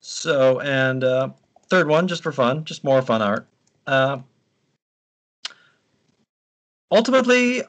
So, 0.00 0.60
and 0.60 1.04
uh, 1.04 1.30
third 1.68 1.88
one, 1.88 2.08
just 2.08 2.22
for 2.22 2.32
fun, 2.32 2.64
just 2.64 2.84
more 2.84 3.00
fun 3.02 3.22
art. 3.22 3.46
Uh, 3.86 4.18
ultimately, 6.90 7.62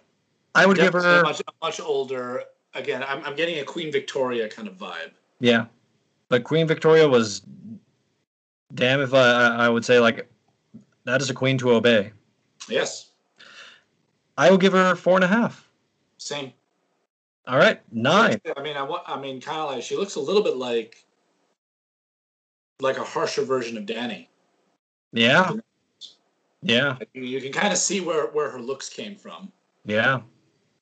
I 0.56 0.65
would 0.65 0.78
give 0.78 0.93
her, 0.93 1.24
much 1.24 1.41
much 1.62 1.80
older. 1.80 2.43
Again, 2.74 3.04
I'm 3.08 3.24
I'm 3.24 3.36
getting 3.36 3.60
a 3.60 3.63
Queen 3.63 3.91
Victoria 3.91 4.47
kind 4.50 4.67
of 4.67 4.76
vibe. 4.78 5.12
yeah, 5.39 5.65
but 6.30 6.43
Queen 6.43 6.67
Victoria 6.67 7.08
was, 7.08 7.41
damn 8.73 9.01
if 9.01 9.13
I, 9.13 9.55
I 9.55 9.69
would 9.69 9.86
say 9.86 9.99
like, 9.99 10.29
that 11.05 11.21
is 11.21 11.29
a 11.29 11.34
queen 11.34 11.57
to 11.60 11.71
obey. 11.71 12.12
Yes. 12.69 13.12
I 14.38 14.49
will 14.49 14.57
give 14.57 14.73
her 14.73 14.95
four 14.95 15.15
and 15.15 15.23
a 15.23 15.27
half. 15.27 15.67
Same. 16.17 16.53
All 17.47 17.57
right, 17.57 17.81
nine. 17.91 18.39
I 18.55 18.62
mean, 18.62 18.77
I 18.77 18.84
want. 18.84 19.03
I 19.07 19.19
mean, 19.19 19.41
kind 19.41 19.57
of 19.57 19.71
like 19.71 19.84
she 19.84 19.95
looks 19.95 20.15
a 20.15 20.19
little 20.19 20.43
bit 20.43 20.57
like, 20.57 21.03
like 22.79 22.97
a 22.97 23.03
harsher 23.03 23.43
version 23.43 23.77
of 23.77 23.88
Danny. 23.88 24.29
Yeah, 25.12 25.53
yeah, 26.62 26.97
you, 27.13 27.23
you 27.23 27.41
can 27.41 27.51
kind 27.51 27.73
of 27.73 27.79
see 27.79 27.99
where 27.99 28.27
where 28.27 28.51
her 28.51 28.60
looks 28.60 28.89
came 28.89 29.15
from. 29.15 29.51
yeah. 29.86 30.21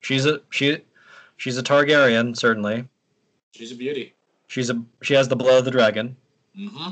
She's 0.02 0.26
a 0.26 0.42
she, 0.50 0.80
she's 1.38 1.58
a 1.58 1.64
Targaryen 1.64 2.38
certainly. 2.38 2.88
She's 3.52 3.72
a 3.72 3.76
beauty. 3.76 4.14
She's 4.48 4.70
a 4.70 4.84
she 5.02 5.14
has 5.14 5.30
the 5.30 5.38
blood 5.38 5.60
of 5.60 5.66
the 5.66 5.72
dragon. 5.72 6.16
Mm-hmm. 6.58 6.92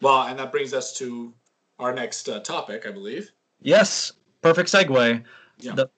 Well, 0.00 0.22
and 0.28 0.38
that 0.38 0.52
brings 0.52 0.72
us 0.74 0.96
to 0.98 1.32
our 1.78 1.92
next 1.92 2.28
uh, 2.28 2.40
topic, 2.40 2.86
I 2.86 2.90
believe. 2.90 3.30
Yes, 3.60 4.12
perfect 4.42 4.70
segue. 4.70 5.22
Yeah. 5.58 5.74
The- 5.74 5.90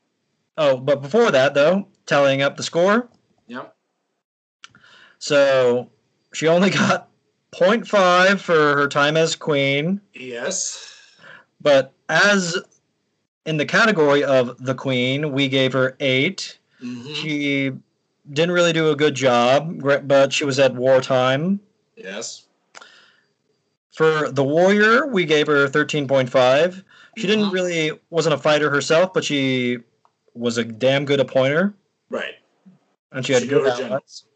oh, 0.57 0.77
but 0.79 1.03
before 1.03 1.31
that, 1.31 1.55
though, 1.55 1.87
tallying 2.07 2.43
up 2.43 2.57
the 2.57 2.63
score. 2.63 3.09
Yeah. 3.47 3.67
So 5.19 5.91
she 6.33 6.49
only 6.49 6.71
got 6.71 7.09
0.5 7.53 8.41
for 8.41 8.55
her 8.77 8.89
time 8.89 9.17
as 9.17 9.35
queen, 9.37 10.01
Yes. 10.15 10.97
but 11.61 11.93
as 12.09 12.57
in 13.47 13.57
the 13.57 13.67
category 13.67 14.23
of 14.23 14.57
the 14.65 14.75
queen, 14.75 15.33
we 15.33 15.49
gave 15.49 15.73
her 15.73 15.97
8. 16.01 16.59
Mm-hmm. 16.83 17.13
She 17.15 17.73
didn't 18.33 18.53
really 18.53 18.73
do 18.73 18.91
a 18.91 18.97
good 18.97 19.15
job, 19.15 19.83
but 20.05 20.33
she 20.33 20.45
was 20.45 20.59
at 20.59 20.75
wartime. 20.75 21.61
Yes. 21.97 22.47
For 23.93 24.31
the 24.31 24.45
warrior, 24.45 25.07
we 25.07 25.25
gave 25.25 25.47
her 25.49 25.67
13.5. 25.69 26.85
She 27.19 27.27
didn't 27.27 27.51
really 27.51 27.91
wasn't 28.11 28.35
a 28.35 28.39
fighter 28.39 28.71
herself, 28.71 29.13
but 29.13 29.25
she 29.25 29.79
was 30.35 30.59
a 30.59 30.65
damn 30.65 31.05
good 31.05 31.19
appointer, 31.21 31.75
Right. 32.09 32.35
and 33.13 33.27
she 33.27 33.33
had 33.33 33.43
She 33.43 33.49
good 33.49 33.77
generals. 33.77 34.27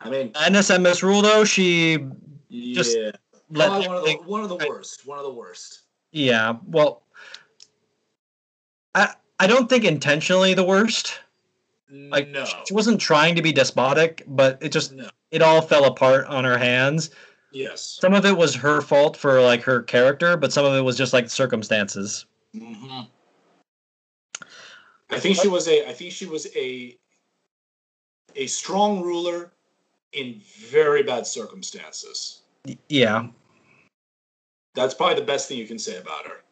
I 0.00 0.10
mean, 0.10 0.32
NSMS 0.34 1.02
rule 1.02 1.22
though, 1.22 1.44
she 1.44 1.98
Just 2.50 2.96
yeah. 2.96 3.10
let 3.50 3.68
one 3.70 3.96
of 3.96 4.04
the 4.04 4.14
one 4.24 4.42
of 4.42 4.48
the 4.48 4.56
worst. 4.68 5.04
One 5.06 5.18
of 5.18 5.24
the 5.24 5.32
worst. 5.32 5.80
yeah. 6.12 6.54
Well, 6.68 7.02
I 8.94 9.12
I 9.40 9.46
don't 9.48 9.68
think 9.68 9.84
intentionally 9.84 10.54
the 10.54 10.64
worst. 10.64 11.18
Like 11.90 12.28
no. 12.28 12.44
she 12.44 12.74
wasn't 12.74 13.00
trying 13.00 13.34
to 13.34 13.42
be 13.42 13.50
despotic, 13.52 14.22
but 14.28 14.58
it 14.62 14.70
just 14.70 14.92
No. 14.92 15.10
it 15.32 15.42
all 15.42 15.60
fell 15.62 15.84
apart 15.86 16.26
on 16.26 16.44
her 16.44 16.56
hands. 16.58 17.10
Yes. 17.58 17.98
Some 18.00 18.14
of 18.14 18.24
it 18.24 18.36
was 18.36 18.54
her 18.54 18.80
fault 18.80 19.16
for 19.16 19.42
like 19.42 19.62
her 19.62 19.82
character, 19.82 20.36
but 20.36 20.52
some 20.52 20.64
of 20.64 20.74
it 20.74 20.80
was 20.82 20.96
just 20.96 21.12
like 21.12 21.28
circumstances. 21.28 22.24
hmm 22.56 23.00
I 25.10 25.18
think 25.18 25.36
she 25.40 25.48
was 25.48 25.66
a. 25.66 25.88
I 25.88 25.92
think 25.92 26.12
she 26.12 26.26
was 26.26 26.46
a. 26.54 26.96
A 28.36 28.46
strong 28.46 29.02
ruler, 29.02 29.50
in 30.12 30.40
very 30.70 31.02
bad 31.02 31.26
circumstances. 31.26 32.42
Yeah, 32.88 33.26
That's 34.74 34.94
probably 34.94 35.16
the 35.16 35.26
best 35.26 35.48
thing 35.48 35.58
you 35.58 35.66
can 35.66 35.78
say 35.80 35.96
about 35.96 36.26
her. 36.26 36.44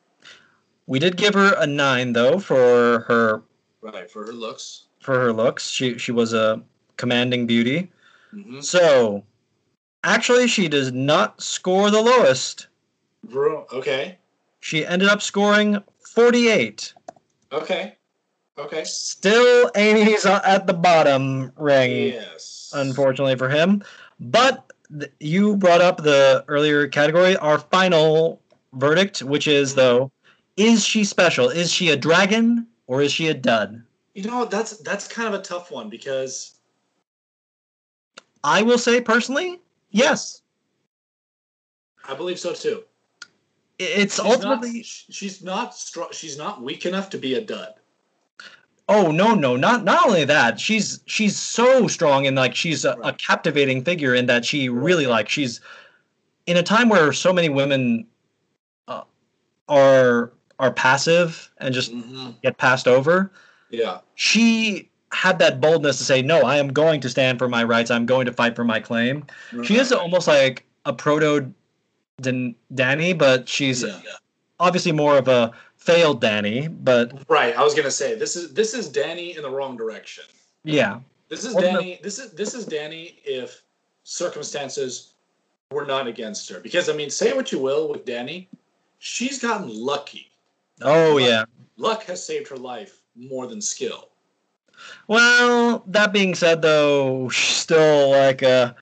we 0.88 0.98
did 0.98 1.16
give 1.16 1.34
her 1.34 1.54
a 1.58 1.66
nine 1.66 2.14
though 2.14 2.40
for 2.40 3.00
her 3.06 3.42
Right 3.80 4.10
for 4.10 4.26
her 4.26 4.32
looks. 4.32 4.86
for 5.00 5.20
her 5.20 5.32
looks. 5.32 5.68
She 5.68 5.98
she 5.98 6.10
was 6.10 6.32
a 6.32 6.60
commanding 6.96 7.46
beauty. 7.46 7.92
Mm-hmm. 8.34 8.60
So, 8.60 9.22
actually, 10.06 10.48
she 10.48 10.68
does 10.68 10.92
not 10.92 11.42
score 11.42 11.90
the 11.90 12.00
lowest. 12.00 12.68
Okay. 13.34 14.16
She 14.60 14.86
ended 14.86 15.08
up 15.08 15.20
scoring 15.20 15.82
48. 16.00 16.94
Okay. 17.52 17.96
Okay. 18.58 18.84
Still, 18.84 19.70
Aenys's 19.72 20.24
at 20.24 20.66
the 20.66 20.72
bottom 20.72 21.52
ring, 21.56 22.14
Yes. 22.14 22.72
unfortunately 22.74 23.36
for 23.36 23.48
him. 23.50 23.82
But 24.18 24.72
you 25.20 25.56
brought 25.56 25.82
up 25.82 25.98
the 26.02 26.44
earlier 26.48 26.88
category, 26.88 27.36
our 27.36 27.58
final 27.58 28.40
verdict, 28.72 29.22
which 29.22 29.46
is 29.46 29.74
though, 29.74 30.10
is 30.56 30.84
she 30.84 31.04
special? 31.04 31.48
Is 31.50 31.70
she 31.70 31.90
a 31.90 31.96
dragon 31.96 32.66
or 32.86 33.02
is 33.02 33.12
she 33.12 33.28
a 33.28 33.34
dud? 33.34 33.82
You 34.14 34.22
know 34.22 34.46
that's 34.46 34.78
that's 34.78 35.06
kind 35.06 35.28
of 35.32 35.38
a 35.38 35.42
tough 35.42 35.70
one 35.70 35.90
because 35.90 36.54
I 38.42 38.62
will 38.62 38.78
say 38.78 39.00
personally, 39.02 39.60
yes. 39.96 40.42
I 42.08 42.14
believe 42.14 42.38
so 42.38 42.52
too. 42.52 42.84
It's 43.78 44.16
She's 44.16 44.24
ultimately. 44.24 44.72
not, 44.78 44.84
she's 44.86 45.42
not 45.42 45.74
strong. 45.74 46.08
She's 46.12 46.38
not 46.38 46.62
weak 46.62 46.86
enough 46.86 47.10
to 47.10 47.18
be 47.18 47.34
a 47.34 47.40
dud. 47.40 47.74
Oh 48.88 49.10
no, 49.10 49.34
no, 49.34 49.56
not 49.56 49.84
not 49.84 50.06
only 50.06 50.24
that. 50.24 50.60
She's 50.60 51.00
she's 51.06 51.36
so 51.36 51.88
strong 51.88 52.26
and 52.26 52.36
like 52.36 52.54
she's 52.54 52.84
a, 52.84 52.92
a 53.02 53.12
captivating 53.14 53.82
figure 53.84 54.14
in 54.14 54.26
that 54.26 54.44
she 54.44 54.68
really 54.68 55.06
like 55.06 55.28
she's 55.28 55.60
in 56.46 56.56
a 56.56 56.62
time 56.62 56.88
where 56.88 57.12
so 57.12 57.32
many 57.32 57.48
women 57.48 58.06
uh, 58.86 59.02
are 59.68 60.32
are 60.58 60.72
passive 60.72 61.50
and 61.58 61.74
just 61.74 61.92
Mm-hmm. 61.92 62.30
get 62.42 62.56
passed 62.58 62.86
over. 62.88 63.32
Yeah. 63.70 63.98
She 64.14 64.88
had 65.12 65.38
that 65.38 65.60
boldness 65.60 65.98
to 65.98 66.04
say, 66.04 66.22
"No, 66.22 66.42
I 66.42 66.56
am 66.58 66.68
going 66.68 67.00
to 67.00 67.08
stand 67.08 67.38
for 67.38 67.48
my 67.48 67.64
rights. 67.64 67.90
I'm 67.90 68.06
going 68.06 68.26
to 68.26 68.32
fight 68.32 68.56
for 68.56 68.64
my 68.64 68.80
claim." 68.80 69.24
She 69.50 69.56
mm-hmm. 69.56 69.74
is 69.76 69.92
almost 69.92 70.26
like 70.28 70.64
a 70.84 70.92
proto 70.92 71.52
Dan- 72.20 72.54
Danny, 72.74 73.12
but 73.12 73.48
she's 73.48 73.82
Yeah. 73.82 74.00
obviously 74.58 74.92
more 74.92 75.18
of 75.18 75.28
a 75.28 75.52
failed 75.76 76.20
Danny. 76.20 76.68
But 76.68 77.12
Right. 77.28 77.56
I 77.56 77.62
was 77.62 77.74
gonna 77.74 77.90
say 77.90 78.14
this 78.14 78.36
is 78.36 78.52
this 78.54 78.74
is 78.74 78.88
Danny 78.88 79.36
in 79.36 79.42
the 79.42 79.50
wrong 79.50 79.76
direction. 79.76 80.24
yeah, 80.64 81.00
This 81.28 81.44
is 81.44 81.54
Danny. 81.54 82.00
This 82.02 82.18
is 82.18 82.32
this 82.32 82.54
is 82.54 82.64
Danny 82.66 83.20
if 83.24 83.62
circumstances 84.04 85.12
were 85.70 85.84
not 85.84 86.06
against 86.06 86.48
her. 86.48 86.60
Because 86.60 86.88
I 86.88 86.92
mean, 86.94 87.10
say 87.10 87.32
what 87.32 87.52
you 87.52 87.58
will 87.58 87.88
with 87.88 88.04
Danny, 88.04 88.48
she's 88.98 89.38
gotten 89.38 89.68
lucky. 89.68 90.30
oh 90.82 91.18
yeah. 91.18 91.44
Luck 91.76 92.04
has 92.04 92.24
saved 92.24 92.48
her 92.48 92.56
life 92.56 93.02
more 93.14 93.46
than 93.46 93.60
skill. 93.60 94.08
Well, 95.08 95.82
that 95.86 96.12
being 96.12 96.34
said, 96.34 96.62
though, 96.62 97.28
she's 97.28 97.56
still 97.56 98.10
like 98.10 98.42
a 98.42 98.76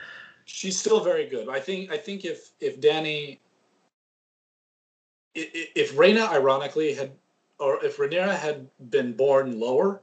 She's 0.47 0.79
still 0.79 1.03
very 1.03 1.27
good. 1.27 1.49
I 1.49 1.61
think 1.61 1.91
I 1.91 1.97
think 1.97 2.25
if 2.25 2.51
if 2.61 2.81
Danny 2.81 3.41
if 5.35 5.97
Reina 5.99 6.27
ironically 6.27 6.95
had 6.95 7.13
or 7.59 7.85
if 7.85 7.97
Rhaenyra 7.97 8.37
had 8.37 8.69
been 8.91 9.13
born 9.13 9.59
lower, 9.59 10.03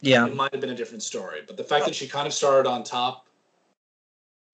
yeah, 0.00 0.26
it 0.26 0.34
might 0.34 0.52
have 0.52 0.60
been 0.60 0.70
a 0.70 0.74
different 0.74 1.02
story. 1.02 1.40
But 1.46 1.56
the 1.56 1.64
fact 1.64 1.84
that 1.86 1.94
she 1.94 2.08
kind 2.08 2.26
of 2.26 2.32
started 2.32 2.68
on 2.68 2.82
top 2.82 3.26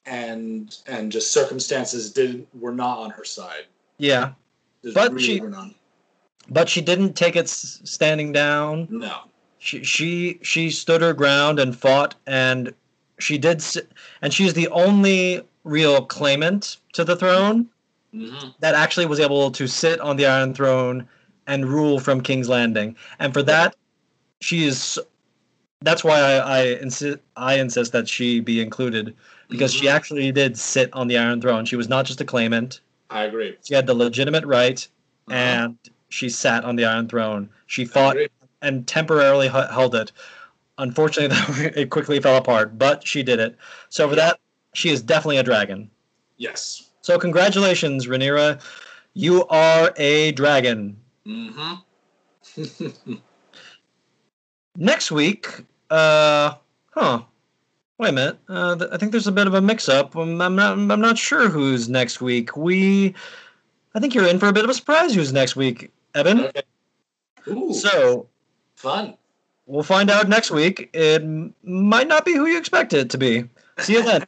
and 0.04 0.76
and 0.86 1.12
just 1.12 1.30
circumstances 1.30 2.12
did 2.12 2.46
were 2.58 2.74
not 2.74 2.98
on 2.98 3.10
her 3.10 3.24
side. 3.24 3.66
yeah. 3.98 4.32
But 4.94 5.12
really 5.12 5.24
she-. 5.24 5.76
But 6.48 6.68
she 6.68 6.80
didn't 6.80 7.14
take 7.14 7.36
it 7.36 7.48
standing 7.48 8.32
down. 8.32 8.88
No. 8.90 9.29
She 9.60 9.84
she 9.84 10.40
she 10.42 10.70
stood 10.70 11.02
her 11.02 11.12
ground 11.12 11.60
and 11.60 11.76
fought, 11.76 12.14
and 12.26 12.74
she 13.18 13.38
did. 13.38 13.62
And 14.22 14.32
she's 14.34 14.54
the 14.54 14.68
only 14.68 15.42
real 15.64 16.04
claimant 16.04 16.78
to 16.94 17.04
the 17.04 17.14
throne 17.14 17.68
Mm-hmm. 18.12 18.48
that 18.58 18.74
actually 18.74 19.06
was 19.06 19.20
able 19.20 19.52
to 19.52 19.68
sit 19.68 20.00
on 20.00 20.16
the 20.16 20.26
Iron 20.26 20.52
Throne 20.52 21.06
and 21.46 21.64
rule 21.64 22.00
from 22.00 22.20
King's 22.20 22.48
Landing. 22.48 22.96
And 23.20 23.32
for 23.32 23.42
that, 23.44 23.76
she 24.40 24.64
is. 24.66 24.98
That's 25.82 26.02
why 26.02 26.18
I 26.20 26.34
I 26.38 26.62
insist 26.82 27.18
I 27.36 27.54
insist 27.60 27.92
that 27.92 28.08
she 28.08 28.40
be 28.40 28.60
included 28.60 29.14
because 29.48 29.72
she 29.72 29.86
Mhm. 29.86 29.92
actually 29.92 30.32
did 30.32 30.58
sit 30.58 30.90
on 30.92 31.06
the 31.06 31.18
Iron 31.18 31.40
Throne. 31.40 31.64
She 31.64 31.76
was 31.76 31.88
not 31.88 32.04
just 32.04 32.20
a 32.20 32.24
claimant. 32.24 32.80
I 33.10 33.24
agree. 33.24 33.56
She 33.62 33.74
had 33.74 33.86
the 33.86 33.94
legitimate 33.94 34.44
right, 34.44 34.86
Uh-huh. 35.28 35.36
and 35.38 35.78
she 36.08 36.28
sat 36.28 36.64
on 36.64 36.74
the 36.74 36.84
Iron 36.86 37.06
Throne. 37.08 37.48
She 37.66 37.84
fought. 37.84 38.16
And 38.62 38.86
temporarily 38.86 39.46
h- 39.46 39.70
held 39.70 39.94
it. 39.94 40.12
Unfortunately, 40.78 41.66
it 41.76 41.90
quickly 41.90 42.20
fell 42.20 42.36
apart, 42.36 42.78
but 42.78 43.06
she 43.06 43.22
did 43.22 43.38
it. 43.38 43.56
So 43.88 44.08
for 44.08 44.16
that, 44.16 44.38
she 44.74 44.90
is 44.90 45.02
definitely 45.02 45.38
a 45.38 45.42
dragon. 45.42 45.90
Yes. 46.36 46.90
So 47.02 47.18
congratulations, 47.18 48.06
Rhaenyra. 48.06 48.60
You 49.14 49.46
are 49.48 49.92
a 49.96 50.32
dragon. 50.32 50.96
Mm-hmm. 51.26 51.74
Next 54.76 55.10
week, 55.10 55.48
uh, 55.90 56.54
huh? 56.90 57.22
Wait 57.98 58.08
a 58.08 58.12
minute. 58.12 58.38
Uh, 58.48 58.76
th- 58.76 58.90
I 58.92 58.96
think 58.96 59.12
there's 59.12 59.26
a 59.26 59.32
bit 59.32 59.46
of 59.46 59.54
a 59.54 59.60
mix-up. 59.60 60.16
Um, 60.16 60.40
I'm 60.40 60.56
not. 60.56 60.72
I'm 60.72 60.86
not 61.00 61.18
sure 61.18 61.48
who's 61.50 61.88
next 61.88 62.20
week. 62.22 62.56
We, 62.56 63.14
I 63.94 64.00
think 64.00 64.14
you're 64.14 64.26
in 64.26 64.38
for 64.38 64.48
a 64.48 64.52
bit 64.54 64.64
of 64.64 64.70
a 64.70 64.74
surprise. 64.74 65.12
Who's 65.14 65.32
next 65.34 65.54
week, 65.56 65.90
Evan? 66.14 66.40
okay. 66.46 66.62
Ooh, 67.48 67.74
So 67.74 68.26
fun. 68.80 69.14
we'll 69.66 69.82
find 69.82 70.10
out 70.10 70.28
next 70.28 70.50
week. 70.50 70.90
It 70.92 71.22
might 71.62 72.08
not 72.08 72.24
be 72.24 72.34
who 72.34 72.46
you 72.46 72.58
expect 72.58 72.92
it 72.92 73.10
to 73.10 73.18
be. 73.18 73.44
See 73.78 73.92
you 73.92 74.02
then. 74.02 74.26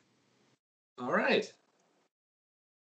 All 0.98 1.12
right. 1.12 1.52